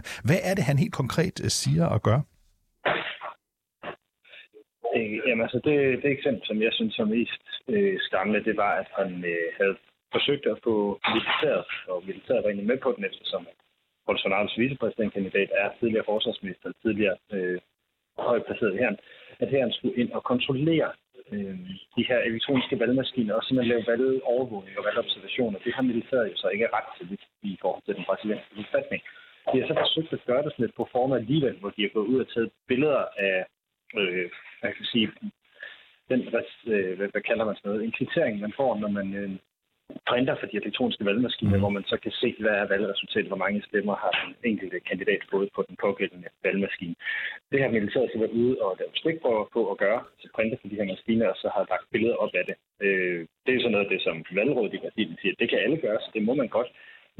valgprocedurerne. 0.00 0.26
Hvad 0.28 0.40
er 0.48 0.54
det, 0.54 0.64
han 0.64 0.78
helt 0.78 0.96
konkret 1.02 1.36
øh, 1.44 1.50
siger 1.60 1.86
og 1.94 2.00
gør? 2.02 2.20
Øh, 4.96 5.16
jamen 5.26 5.42
altså, 5.46 5.60
det, 5.66 5.76
det 6.02 6.10
eksempel, 6.10 6.42
som 6.46 6.62
jeg 6.62 6.72
synes 6.72 6.98
var 6.98 7.04
mest 7.04 7.44
øh, 7.68 7.96
skræmmende, 8.06 8.44
det 8.44 8.56
var, 8.56 8.72
at 8.82 8.88
han 8.98 9.10
øh, 9.32 9.46
havde 9.58 9.76
forsøgt 10.12 10.46
at 10.46 10.58
få 10.64 10.74
militæret, 11.14 11.66
og 11.88 12.02
militæret 12.06 12.42
var 12.42 12.48
egentlig 12.50 12.72
med 12.72 12.78
på 12.84 12.90
den, 12.96 13.04
eftersom 13.04 13.46
Bolsonaros 14.06 14.58
vicepræsidentkandidat 14.58 15.50
er 15.62 15.68
tidligere 15.80 16.10
forsvarsminister, 16.12 16.72
tidligere 16.82 17.16
øh, 17.32 17.58
højt 18.18 18.44
placeret 18.46 18.72
her, 18.72 18.80
herren, 18.80 18.98
at 19.42 19.48
herren 19.48 19.72
skulle 19.72 19.96
ind 20.02 20.10
og 20.12 20.22
kontrollere 20.24 20.90
øh, 21.32 21.58
de 21.96 22.02
her 22.08 22.18
elektroniske 22.28 22.80
valgmaskiner, 22.80 23.34
og 23.34 23.42
simpelthen 23.44 23.72
lave 23.72 23.86
valgovervågning 23.90 24.78
og 24.78 24.84
valgobservationer. 24.84 25.58
Det 25.64 25.74
har 25.74 25.82
militæret 25.82 26.30
jo 26.32 26.36
så 26.36 26.48
ikke 26.48 26.68
ret 26.76 26.88
til 26.96 27.18
i 27.42 27.58
forhold 27.62 27.82
til 27.84 27.96
den 27.96 28.04
brasilianske 28.08 28.54
forfatning. 28.60 29.02
De 29.52 29.60
har 29.60 29.66
så 29.66 29.74
forsøgt 29.74 30.12
at 30.12 30.26
gøre 30.26 30.42
det 30.42 30.52
sådan 30.52 30.64
lidt 30.64 30.76
på 30.76 30.88
form 30.92 31.12
af 31.12 31.16
alligevel, 31.16 31.56
hvor 31.60 31.70
de 31.70 31.82
har 31.82 31.88
gået 31.88 32.06
ud 32.12 32.20
og 32.20 32.28
taget 32.28 32.50
billeder 32.68 33.04
af 33.16 33.46
øh, 33.98 34.30
jeg 34.62 34.74
kan 34.76 34.84
sige, 34.84 35.08
den, 36.10 36.20
øh, 36.66 36.96
hvad, 36.98 37.08
hvad 37.12 37.22
kalder 37.28 37.44
man 37.44 37.56
sådan 37.56 37.68
noget, 37.68 37.84
en 37.84 37.96
kvittering, 37.98 38.40
man 38.40 38.52
får, 38.56 38.78
når 38.78 38.88
man 38.88 39.14
øh, 39.14 39.30
printer 40.08 40.34
for 40.38 40.46
de 40.46 40.56
elektroniske 40.56 41.04
valgmaskiner, 41.04 41.56
mm. 41.56 41.62
hvor 41.62 41.72
man 41.76 41.84
så 41.84 41.96
kan 42.04 42.12
se, 42.12 42.28
hvad 42.38 42.54
er 42.60 42.66
valgresultatet, 42.74 43.28
hvor 43.32 43.42
mange 43.44 43.62
stemmer 43.68 43.94
har 44.04 44.12
den 44.24 44.34
enkelte 44.50 44.80
kandidat 44.80 45.22
fået 45.32 45.48
på 45.54 45.64
den 45.68 45.76
pågældende 45.84 46.28
valgmaskine. 46.44 46.94
Det 47.50 47.62
har 47.62 47.68
militæret 47.68 48.10
så 48.12 48.18
været 48.18 48.38
ude 48.42 48.56
og 48.64 48.76
lave 48.78 48.90
stikprøver 48.94 49.44
på 49.52 49.70
at 49.72 49.78
gøre, 49.78 50.00
så 50.18 50.28
printer 50.34 50.56
for 50.60 50.68
de 50.68 50.78
her 50.80 50.90
maskiner, 50.92 51.28
og 51.28 51.36
så 51.36 51.48
har 51.54 51.66
lagt 51.72 51.90
billeder 51.92 52.16
op 52.24 52.34
af 52.40 52.44
det. 52.48 52.56
Øh, 52.84 53.20
det 53.42 53.50
er 53.50 53.56
jo 53.58 53.60
sådan 53.60 53.72
noget, 53.72 53.92
det 53.94 54.02
som 54.02 54.24
valgrådet 54.30 54.74
i 54.74 54.82
Brasilien 54.84 55.18
siger, 55.20 55.34
det 55.40 55.48
kan 55.50 55.58
alle 55.58 55.78
gøre, 55.86 56.00
så 56.00 56.10
det 56.14 56.22
må 56.22 56.34
man 56.34 56.48
godt. 56.48 56.70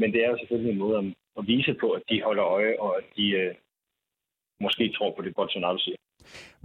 Men 0.00 0.12
det 0.12 0.24
er 0.24 0.30
jo 0.30 0.38
selvfølgelig 0.38 0.72
en 0.72 0.84
måde 0.84 0.98
at, 0.98 1.04
at 1.38 1.46
vise 1.46 1.74
på, 1.80 1.90
at 1.90 2.02
de 2.08 2.22
holder 2.22 2.44
øje, 2.44 2.74
og 2.78 2.90
at 2.98 3.04
de 3.16 3.26
øh, 3.30 3.54
måske 4.60 4.92
tror 4.96 5.14
på 5.16 5.22
det, 5.22 5.34
Bolsonaro 5.34 5.78
siger. 5.78 5.96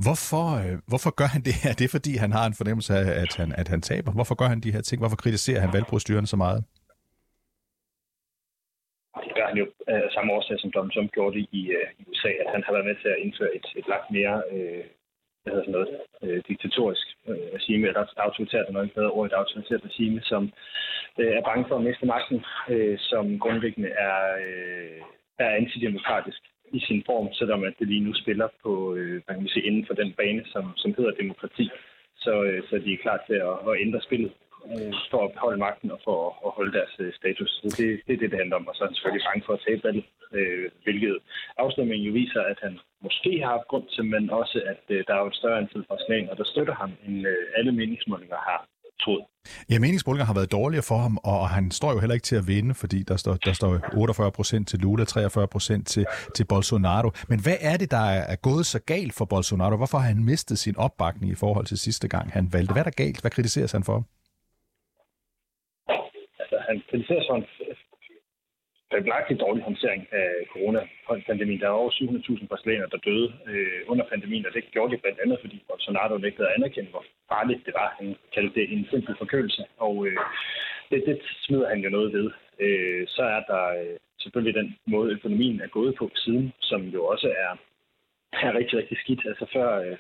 Hvorfor, 0.06 0.48
øh, 0.64 0.76
hvorfor 0.92 1.12
gør 1.20 1.30
han 1.36 1.42
det 1.48 1.56
her? 1.64 1.72
Det 1.80 1.86
er 1.86 1.94
fordi, 1.98 2.14
han 2.26 2.32
har 2.38 2.46
en 2.48 2.58
fornemmelse 2.60 2.92
af, 3.00 3.08
at 3.24 3.32
han, 3.40 3.50
at 3.62 3.68
han 3.74 3.82
taber. 3.82 4.12
Hvorfor 4.18 4.36
gør 4.42 4.50
han 4.54 4.60
de 4.66 4.74
her 4.76 4.82
ting? 4.82 4.98
Hvorfor 5.02 5.22
kritiserer 5.24 5.62
han 5.64 5.74
valgproceduren 5.78 6.28
så 6.34 6.38
meget? 6.46 6.62
Det 9.26 9.34
gør 9.38 9.48
han 9.52 9.58
jo 9.62 9.66
af 9.88 10.02
samme 10.16 10.34
årsag, 10.34 10.60
som 10.60 10.72
Donald 10.72 10.92
Trump 10.94 11.12
gjorde 11.12 11.34
det 11.38 11.46
i, 11.60 11.62
uh, 11.78 11.88
i 12.00 12.02
USA, 12.10 12.32
at 12.44 12.50
han 12.54 12.64
har 12.66 12.72
været 12.76 12.86
med 12.90 12.96
til 13.02 13.10
at 13.16 13.22
indføre 13.26 13.52
et, 13.58 13.68
et 13.80 13.88
langt 13.94 14.10
mere 14.18 14.36
øh, 14.54 14.84
hvad 15.46 15.54
hedder 15.54 15.66
sådan 15.66 15.78
noget, 15.80 15.92
øh, 16.24 16.44
diktatorisk 16.50 17.08
øh, 17.30 17.48
regime, 17.58 17.88
eller 17.88 18.04
autoritært, 18.28 18.66
eller 18.68 18.84
ikke 18.84 19.00
bedre 19.00 19.16
ord, 19.18 19.26
et 19.28 19.40
autoritært 19.42 19.86
regime, 19.90 20.22
som 20.32 20.44
øh, 21.20 21.34
er 21.38 21.44
bange 21.50 21.66
for 21.68 21.76
at 21.78 21.84
miste 21.88 22.06
magten, 22.06 22.40
øh, 22.74 22.98
som 23.00 23.40
grundlæggende 23.40 23.90
er, 23.90 24.20
øh, 24.46 25.02
er 25.40 25.50
antidemokratisk 25.50 26.42
i 26.78 26.80
sin 26.88 27.04
form, 27.06 27.28
selvom 27.34 27.64
at 27.64 27.74
det 27.80 27.88
lige 27.88 28.06
nu 28.08 28.14
spiller 28.14 28.48
på, 28.64 28.96
øh, 28.96 29.16
hvad 29.24 29.36
kan 29.36 29.44
man 29.44 29.54
sige, 29.54 29.68
inden 29.70 29.86
for 29.88 29.94
den 29.94 30.14
bane, 30.20 30.44
som, 30.54 30.64
som 30.76 30.94
hedder 30.98 31.12
demokrati. 31.22 31.70
Så, 32.16 32.44
øh, 32.44 32.64
så 32.70 32.76
de 32.86 32.94
er 32.94 33.04
klar 33.06 33.20
til 33.28 33.38
at, 33.50 33.56
at 33.70 33.82
ændre 33.86 34.02
spillet 34.02 34.32
øh, 34.72 34.94
for 35.12 35.22
at 35.26 35.34
beholde 35.36 35.60
magten 35.66 35.92
og 35.92 36.00
for 36.06 36.18
at, 36.28 36.34
at 36.46 36.52
holde 36.58 36.74
deres 36.78 36.96
øh, 37.00 37.14
status. 37.14 37.52
Så 37.62 37.68
det, 37.78 37.90
det 38.06 38.14
er 38.14 38.22
det, 38.22 38.32
det 38.32 38.40
handler 38.40 38.56
om. 38.56 38.68
Og 38.68 38.76
så 38.76 38.84
er 38.84 38.88
han 38.88 38.96
selvfølgelig 38.96 39.28
bange 39.30 39.46
for 39.46 39.54
at 39.54 39.64
tabe 39.68 39.84
valget, 39.88 40.06
øh, 40.38 40.66
hvilket 40.84 41.16
afsløringen 41.58 42.08
jo 42.08 42.14
viser, 42.22 42.42
at 42.42 42.60
han 42.66 42.74
måske 43.08 43.32
har 43.44 43.52
haft 43.56 43.68
grund 43.72 43.88
til, 43.96 44.04
men 44.14 44.24
også, 44.42 44.58
at 44.74 44.84
øh, 44.96 45.04
der 45.08 45.14
er 45.16 45.22
jo 45.24 45.28
et 45.34 45.40
større 45.42 45.60
antal 45.62 45.84
brasilianere, 45.90 46.36
der 46.42 46.48
støtter 46.54 46.76
ham, 46.82 46.92
end 47.06 47.18
øh, 47.32 47.58
alle 47.58 47.72
meningsmålinger 47.80 48.40
har 48.50 48.60
troet. 49.04 49.26
Ja, 49.72 49.80
meningsmålinger 49.80 50.26
har 50.26 50.38
været 50.40 50.52
dårligere 50.52 50.86
for 50.92 51.00
ham, 51.06 51.16
og 51.32 51.50
han 51.50 51.66
står 51.80 51.92
jo 51.94 52.00
heller 52.00 52.18
ikke 52.18 52.30
til 52.32 52.40
at 52.42 52.48
vinde, 52.54 52.74
fordi 52.84 53.00
der 53.12 53.18
står, 53.24 53.34
der 53.48 53.54
står 53.54 53.72
48 53.98 54.32
procent 54.32 54.68
til 54.68 54.80
Lula, 54.80 55.04
43 55.04 55.48
procent 55.48 55.88
til, 55.88 56.06
til 56.36 56.46
Bolsonaro. 56.52 57.10
Men 57.32 57.40
hvad 57.46 57.58
er 57.72 57.78
det, 57.82 57.92
der 57.92 58.08
er 58.34 58.38
gået 58.50 58.66
så 58.66 58.80
galt 58.94 59.14
for 59.18 59.26
Bolsonaro? 59.26 59.76
Hvorfor 59.78 59.98
har 59.98 60.08
han 60.14 60.24
mistet 60.32 60.58
sin 60.66 60.76
opbakning 60.78 61.32
i 61.32 61.40
forhold 61.44 61.66
til 61.66 61.78
sidste 61.78 62.08
gang, 62.08 62.26
han 62.38 62.46
valgte? 62.54 62.72
Hvad 62.74 62.82
er 62.82 62.90
der 62.90 63.04
galt? 63.04 63.22
Hvad 63.22 63.32
kritiseres 63.32 63.72
han 63.72 63.84
for? 63.84 63.98
Altså, 66.42 66.58
han 66.68 66.78
kritiserer 66.90 67.24
sådan 67.28 67.42
en 67.42 67.48
fabelagtig 68.92 69.40
dårlig 69.40 69.64
håndtering 69.64 70.08
af 70.12 70.30
coronapandemien. 70.54 71.60
Der 71.60 71.68
er 71.68 71.82
over 71.82 71.92
700.000 71.92 72.48
brasilianere, 72.48 72.90
der 72.94 73.06
døde 73.10 73.34
øh, 73.52 73.82
under 73.88 74.06
pandemien, 74.12 74.46
og 74.46 74.54
det 74.54 74.72
gjorde 74.72 74.92
de 74.94 75.02
blandt 75.02 75.20
andet, 75.24 75.38
fordi 75.44 75.64
Bolsonaro 75.68 76.18
nægtede 76.18 76.48
at 76.48 76.56
anerkende, 76.58 76.90
hvor 76.90 77.06
farligt 77.32 77.66
det 77.66 77.74
var. 77.82 77.96
Han 78.00 78.16
kaldte 78.34 78.56
det 78.60 78.74
en 78.74 78.88
simpel 78.92 79.16
forkølelse, 79.18 79.64
og 79.78 80.08
øh, 80.08 80.18
det, 80.90 81.04
det 81.08 81.18
smider 81.46 81.70
han 81.70 81.80
jo 81.86 81.90
noget 81.90 82.14
ved. 82.14 82.28
Øh, 82.60 83.08
så 83.08 83.24
er 83.36 83.42
der 83.52 83.64
øh, 83.82 83.98
selvfølgelig 84.24 84.56
den 84.62 84.76
måde, 84.88 85.14
økonomien 85.14 85.62
er 85.62 85.68
gået 85.68 85.96
på 85.96 86.12
siden, 86.16 86.54
som 86.62 86.82
jo 86.82 87.06
også 87.06 87.28
er, 87.28 87.52
er 88.48 88.58
rigtig, 88.60 88.78
rigtig 88.80 88.98
skidt. 88.98 89.22
Altså 89.26 89.46
før 89.54 89.70
øh, 89.86 89.98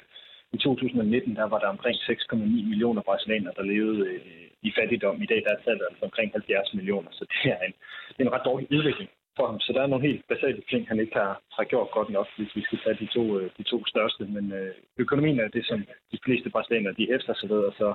i 0.54 0.58
2019, 0.58 1.36
der 1.36 1.44
var 1.44 1.60
der 1.60 1.68
omkring 1.68 1.98
6,9 1.98 2.38
millioner 2.72 3.02
brasilianere, 3.02 3.54
der 3.58 3.64
levede 3.64 4.02
øh, 4.10 4.45
i 4.68 4.72
fattigdom. 4.78 5.22
I 5.26 5.30
dag 5.32 5.40
der 5.46 5.52
er 5.54 5.62
tallet 5.66 5.86
altså 5.90 6.04
omkring 6.10 6.30
70 6.32 6.74
millioner, 6.80 7.12
så 7.18 7.24
det 7.32 7.42
er 7.56 7.62
en, 7.68 7.74
det 8.14 8.20
er 8.22 8.28
en 8.28 8.36
ret 8.36 8.48
dårlig 8.50 8.66
udvikling 8.76 9.10
for 9.38 9.46
ham. 9.50 9.60
Så 9.66 9.70
der 9.76 9.82
er 9.82 9.92
nogle 9.92 10.08
helt 10.10 10.24
basale 10.32 10.62
ting, 10.72 10.82
han 10.92 11.00
ikke 11.04 11.16
har, 11.22 11.34
har 11.58 11.66
gjort 11.72 11.90
godt 11.98 12.10
nok, 12.18 12.28
hvis 12.38 12.56
vi 12.58 12.62
skal 12.68 12.80
tage 12.84 12.98
de 13.02 13.08
to, 13.16 13.24
øh, 13.40 13.46
de 13.58 13.64
to 13.72 13.78
største. 13.92 14.24
Men 14.36 14.46
øh, 14.60 14.72
økonomien 15.04 15.40
er 15.40 15.50
det, 15.58 15.64
som 15.70 15.80
de 16.14 16.20
fleste 16.26 16.50
brasilianere 16.54 16.98
de 17.00 17.06
efter 17.16 17.34
sig 17.40 17.50
ved, 17.54 17.62
og 17.70 17.74
så 17.82 17.90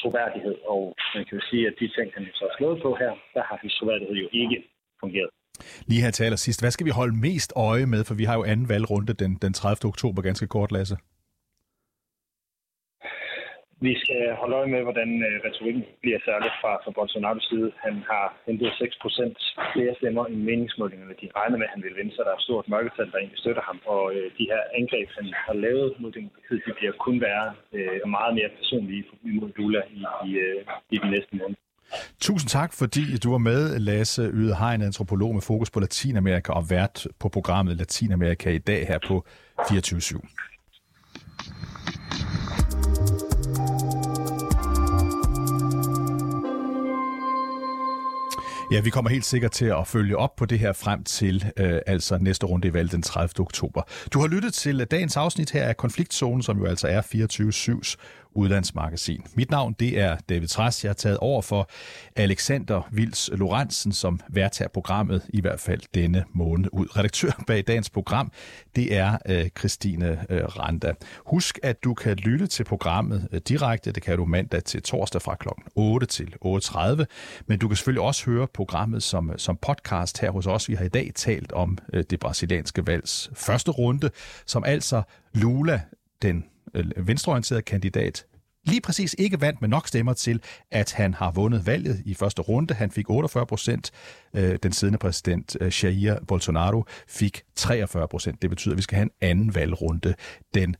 troværdighed. 0.00 0.56
Og 0.72 0.82
man 1.14 1.24
kan 1.26 1.38
jo 1.38 1.42
sige, 1.50 1.64
at 1.70 1.74
de 1.80 1.86
ting, 1.96 2.08
han 2.16 2.24
så 2.38 2.44
har 2.48 2.54
slået 2.58 2.78
på 2.84 2.90
her, 3.02 3.12
der 3.34 3.42
har 3.48 3.56
hans 3.62 3.74
troværdighed 3.78 4.16
jo 4.24 4.28
ikke 4.42 4.58
fungeret. 5.02 5.30
Lige 5.88 6.02
her 6.04 6.10
til 6.10 6.24
allersidst, 6.24 6.62
hvad 6.62 6.70
skal 6.70 6.86
vi 6.86 6.90
holde 7.00 7.16
mest 7.28 7.52
øje 7.56 7.86
med? 7.86 8.04
For 8.08 8.14
vi 8.14 8.24
har 8.24 8.36
jo 8.38 8.44
anden 8.52 8.68
valgrunde 8.68 9.12
den, 9.22 9.32
den 9.44 9.52
30. 9.52 9.88
oktober, 9.92 10.22
ganske 10.22 10.46
kort, 10.46 10.72
Lasse. 10.72 10.96
Vi 13.88 13.94
skal 14.02 14.22
holde 14.40 14.56
øje 14.60 14.70
med, 14.74 14.82
hvordan 14.88 15.10
øh, 15.28 15.34
retorikken 15.46 15.82
bliver 16.02 16.20
særligt 16.28 16.54
fra, 16.60 16.72
fra 16.82 16.94
Bolsonaros 16.96 17.44
side. 17.50 17.68
Han 17.86 17.94
har 18.10 18.26
hentet 18.46 18.70
6 18.78 18.96
procent 19.04 19.36
flere 19.72 19.94
stemmer 20.00 20.24
i 20.34 20.36
meningsmålingerne. 20.48 21.14
De 21.22 21.26
regner 21.38 21.56
med, 21.58 21.66
at 21.68 21.74
han 21.74 21.84
vil 21.84 21.96
vinde, 21.98 22.12
så 22.14 22.20
der 22.24 22.32
er 22.32 22.38
et 22.40 22.46
stort 22.48 22.66
mørketal, 22.74 23.10
der 23.12 23.18
egentlig 23.18 23.42
støtter 23.44 23.64
ham. 23.70 23.78
Og 23.94 24.02
øh, 24.16 24.26
de 24.38 24.44
her 24.50 24.60
angreb, 24.80 25.08
han 25.18 25.26
har 25.46 25.56
lavet 25.66 25.88
mod 26.02 26.10
demokratiet, 26.18 26.62
de 26.66 26.72
bliver 26.78 26.94
kun 27.06 27.16
være 27.28 27.46
øh, 27.76 27.98
meget 28.16 28.32
mere 28.38 28.50
personlige 28.58 29.04
imod 29.32 29.50
Lula 29.58 29.80
i, 29.98 30.02
i, 30.28 30.30
øh, 30.46 30.60
i 30.94 30.96
de 31.02 31.08
næste 31.14 31.32
måneder. 31.38 31.60
Tusind 32.20 32.48
tak, 32.48 32.70
fordi 32.72 33.04
du 33.24 33.28
var 33.30 33.42
med, 33.50 33.78
Lasse 33.78 34.22
Yde 34.38 34.54
Hein, 34.60 34.82
antropolog 34.82 35.34
med 35.34 35.42
fokus 35.42 35.70
på 35.70 35.80
Latinamerika 35.80 36.52
og 36.52 36.64
vært 36.70 37.06
på 37.20 37.28
programmet 37.28 37.76
Latinamerika 37.76 38.50
i 38.50 38.58
dag 38.70 38.86
her 38.86 38.98
på 39.08 39.24
24 39.68 40.00
/7. 40.00 40.33
Ja, 48.70 48.80
vi 48.80 48.90
kommer 48.90 49.10
helt 49.10 49.24
sikkert 49.24 49.50
til 49.50 49.64
at 49.64 49.86
følge 49.86 50.16
op 50.16 50.36
på 50.36 50.46
det 50.46 50.58
her 50.58 50.72
frem 50.72 51.04
til 51.04 51.52
øh, 51.56 51.80
altså 51.86 52.18
næste 52.18 52.46
runde 52.46 52.68
i 52.68 52.72
valg 52.72 52.92
den 52.92 53.02
30. 53.02 53.40
oktober. 53.40 53.82
Du 54.12 54.20
har 54.20 54.26
lyttet 54.26 54.54
til 54.54 54.80
øh, 54.80 54.86
dagens 54.90 55.16
afsnit 55.16 55.50
her 55.50 55.64
af 55.64 55.76
Konfliktzonen, 55.76 56.42
som 56.42 56.58
jo 56.58 56.64
altså 56.64 56.88
er 56.88 57.00
24-7's 57.00 57.96
udlandsmagasin. 58.34 59.24
Mit 59.34 59.50
navn 59.50 59.72
det 59.72 60.00
er 60.00 60.16
David 60.28 60.48
Træs. 60.48 60.84
Jeg 60.84 60.88
har 60.88 60.94
taget 60.94 61.18
over 61.18 61.42
for 61.42 61.70
Alexander 62.16 62.88
Vils 62.92 63.30
Lorentzen, 63.32 63.92
som 63.92 64.20
værtager 64.28 64.68
programmet 64.68 65.22
i 65.28 65.40
hvert 65.40 65.60
fald 65.60 65.80
denne 65.94 66.24
måned 66.32 66.68
ud. 66.72 66.96
Redaktør 66.96 67.44
bag 67.46 67.64
dagens 67.66 67.90
program, 67.90 68.32
det 68.76 68.96
er 68.96 69.18
øh, 69.26 69.48
Christine 69.58 70.26
øh, 70.30 70.44
Randa. 70.44 70.92
Husk, 71.26 71.58
at 71.62 71.84
du 71.84 71.94
kan 71.94 72.16
lytte 72.16 72.46
til 72.46 72.64
programmet 72.64 73.28
øh, 73.32 73.40
direkte. 73.48 73.92
Det 73.92 74.02
kan 74.02 74.16
du 74.16 74.24
mandag 74.24 74.64
til 74.64 74.82
torsdag 74.82 75.22
fra 75.22 75.34
kl. 75.34 75.48
8 75.74 76.06
til 76.06 76.34
8.30. 76.44 77.04
Men 77.46 77.58
du 77.58 77.68
kan 77.68 77.76
selvfølgelig 77.76 78.02
også 78.02 78.24
høre 78.24 78.46
programmet 78.46 79.02
som, 79.02 79.30
øh, 79.30 79.38
som 79.38 79.56
podcast 79.56 80.20
her 80.20 80.30
hos 80.30 80.46
os. 80.46 80.68
Vi 80.68 80.74
har 80.74 80.84
i 80.84 80.88
dag 80.88 81.12
talt 81.14 81.52
om 81.52 81.78
øh, 81.92 82.04
det 82.10 82.20
brasilianske 82.20 82.86
valgs 82.86 83.30
første 83.34 83.70
runde, 83.70 84.10
som 84.46 84.64
altså 84.64 85.02
Lula, 85.34 85.80
den 86.22 86.44
Øh, 86.74 87.06
venstreorienterede 87.08 87.62
kandidat, 87.62 88.26
lige 88.66 88.80
præcis 88.80 89.14
ikke 89.18 89.40
vandt 89.40 89.60
med 89.60 89.68
nok 89.68 89.88
stemmer 89.88 90.12
til, 90.12 90.40
at 90.70 90.92
han 90.92 91.14
har 91.14 91.30
vundet 91.30 91.66
valget 91.66 92.02
i 92.04 92.14
første 92.14 92.42
runde. 92.42 92.74
Han 92.74 92.90
fik 92.90 93.10
48 93.10 93.46
procent. 93.46 93.90
Øh, 94.34 94.58
den 94.62 94.72
siddende 94.72 94.98
præsident 94.98 95.56
øh, 95.60 95.84
Jair 95.84 96.24
Bolsonaro 96.28 96.84
fik 97.08 97.42
43 97.56 98.08
procent. 98.08 98.42
Det 98.42 98.50
betyder, 98.50 98.72
at 98.72 98.76
vi 98.76 98.82
skal 98.82 98.96
have 98.96 99.04
en 99.04 99.10
anden 99.20 99.54
valgrunde 99.54 100.14
den 100.54 100.76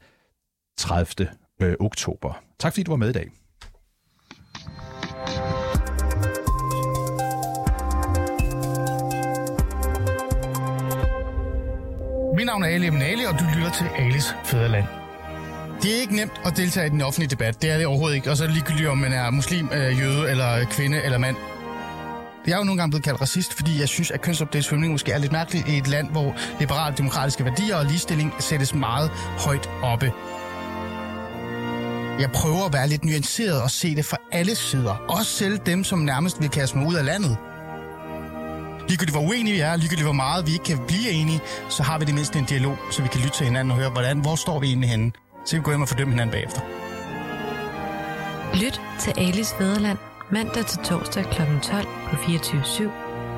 30. 0.78 1.28
Oktober. 1.80 2.42
Tak 2.58 2.72
fordi 2.72 2.82
du 2.82 2.90
var 2.90 2.96
med 2.96 3.10
i 3.10 3.12
dag. 3.12 3.30
Mit 12.36 12.46
navn 12.46 12.62
er 12.62 12.66
Ali 12.66 12.86
Eminali, 12.86 13.24
og 13.24 13.38
du 13.38 13.44
lytter 13.56 13.70
til 13.70 13.86
Alis 13.98 14.34
Fæderland. 14.44 15.03
Det 15.84 15.96
er 15.96 16.00
ikke 16.00 16.16
nemt 16.16 16.40
at 16.44 16.56
deltage 16.56 16.86
i 16.86 16.90
den 16.90 17.00
offentlige 17.00 17.30
debat. 17.30 17.62
Det 17.62 17.70
er 17.70 17.76
det 17.76 17.86
overhovedet 17.86 18.16
ikke. 18.16 18.30
Og 18.30 18.36
så 18.36 18.42
er 18.44 18.46
det 18.46 18.54
ligegyldigt, 18.56 18.88
om 18.88 18.98
man 18.98 19.12
er 19.12 19.30
muslim, 19.30 19.68
øh, 19.72 20.00
jøde, 20.00 20.30
eller 20.30 20.64
kvinde, 20.64 21.02
eller 21.02 21.18
mand. 21.18 21.36
Jeg 22.46 22.52
er 22.52 22.58
jo 22.58 22.64
nogle 22.64 22.80
gange 22.80 22.90
blevet 22.90 23.04
kaldt 23.04 23.20
racist, 23.20 23.54
fordi 23.54 23.80
jeg 23.80 23.88
synes, 23.88 24.10
at 24.10 24.20
kønsopdelt 24.20 24.64
svømning 24.64 24.92
måske 24.92 25.12
er 25.12 25.18
lidt 25.18 25.32
mærkeligt 25.32 25.68
i 25.68 25.78
et 25.78 25.88
land, 25.88 26.10
hvor 26.10 26.36
liberale 26.60 26.96
demokratiske 26.96 27.44
værdier 27.44 27.76
og 27.76 27.84
ligestilling 27.84 28.34
sættes 28.38 28.74
meget 28.74 29.10
højt 29.38 29.70
oppe. 29.82 30.12
Jeg 32.20 32.30
prøver 32.34 32.66
at 32.66 32.72
være 32.72 32.88
lidt 32.88 33.04
nuanceret 33.04 33.62
og 33.62 33.70
se 33.70 33.94
det 33.94 34.04
fra 34.04 34.16
alle 34.32 34.54
sider. 34.54 35.04
Også 35.08 35.30
selv 35.30 35.58
dem, 35.66 35.84
som 35.84 35.98
nærmest 35.98 36.40
vil 36.40 36.48
kaste 36.48 36.78
mig 36.78 36.86
ud 36.86 36.94
af 36.94 37.04
landet. 37.04 37.36
Ligegyldigt 38.88 39.16
hvor 39.16 39.28
uenige 39.28 39.54
vi 39.54 39.60
er, 39.60 39.76
ligegyldigt 39.76 40.06
hvor 40.06 40.12
meget 40.12 40.46
vi 40.46 40.52
ikke 40.52 40.64
kan 40.64 40.78
blive 40.86 41.10
enige, 41.10 41.40
så 41.68 41.82
har 41.82 41.98
vi 41.98 42.04
det 42.04 42.14
mindste 42.14 42.38
en 42.38 42.44
dialog, 42.44 42.76
så 42.90 43.02
vi 43.02 43.08
kan 43.08 43.20
lytte 43.20 43.36
til 43.36 43.46
hinanden 43.46 43.70
og 43.70 43.76
høre, 43.76 43.90
hvordan, 43.90 44.20
hvor 44.20 44.36
står 44.36 44.60
vi 44.60 44.66
egentlig 44.66 44.90
henne. 44.90 45.12
Så 45.44 45.56
vi 45.56 45.62
går 45.62 45.72
hjem 45.72 45.82
og 45.82 45.88
fordømme 45.88 46.12
hinanden 46.12 46.32
bagefter. 46.32 46.60
Lyt 48.54 48.80
til 49.00 49.12
Alis 49.16 49.54
Fæderland 49.58 49.98
mandag 50.30 50.66
til 50.66 50.78
torsdag 50.84 51.24
kl. 51.24 51.42
12 51.62 51.86
på 52.10 52.16
24 52.16 52.62
/7. 52.62 52.90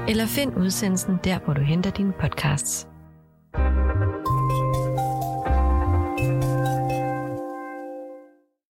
eller 0.09 0.27
find 0.27 0.57
udsendelsen 0.57 1.19
der, 1.25 1.39
hvor 1.39 1.55
du 1.55 1.61
henter 1.61 1.91
dine 1.91 2.13
podcasts. 2.21 2.87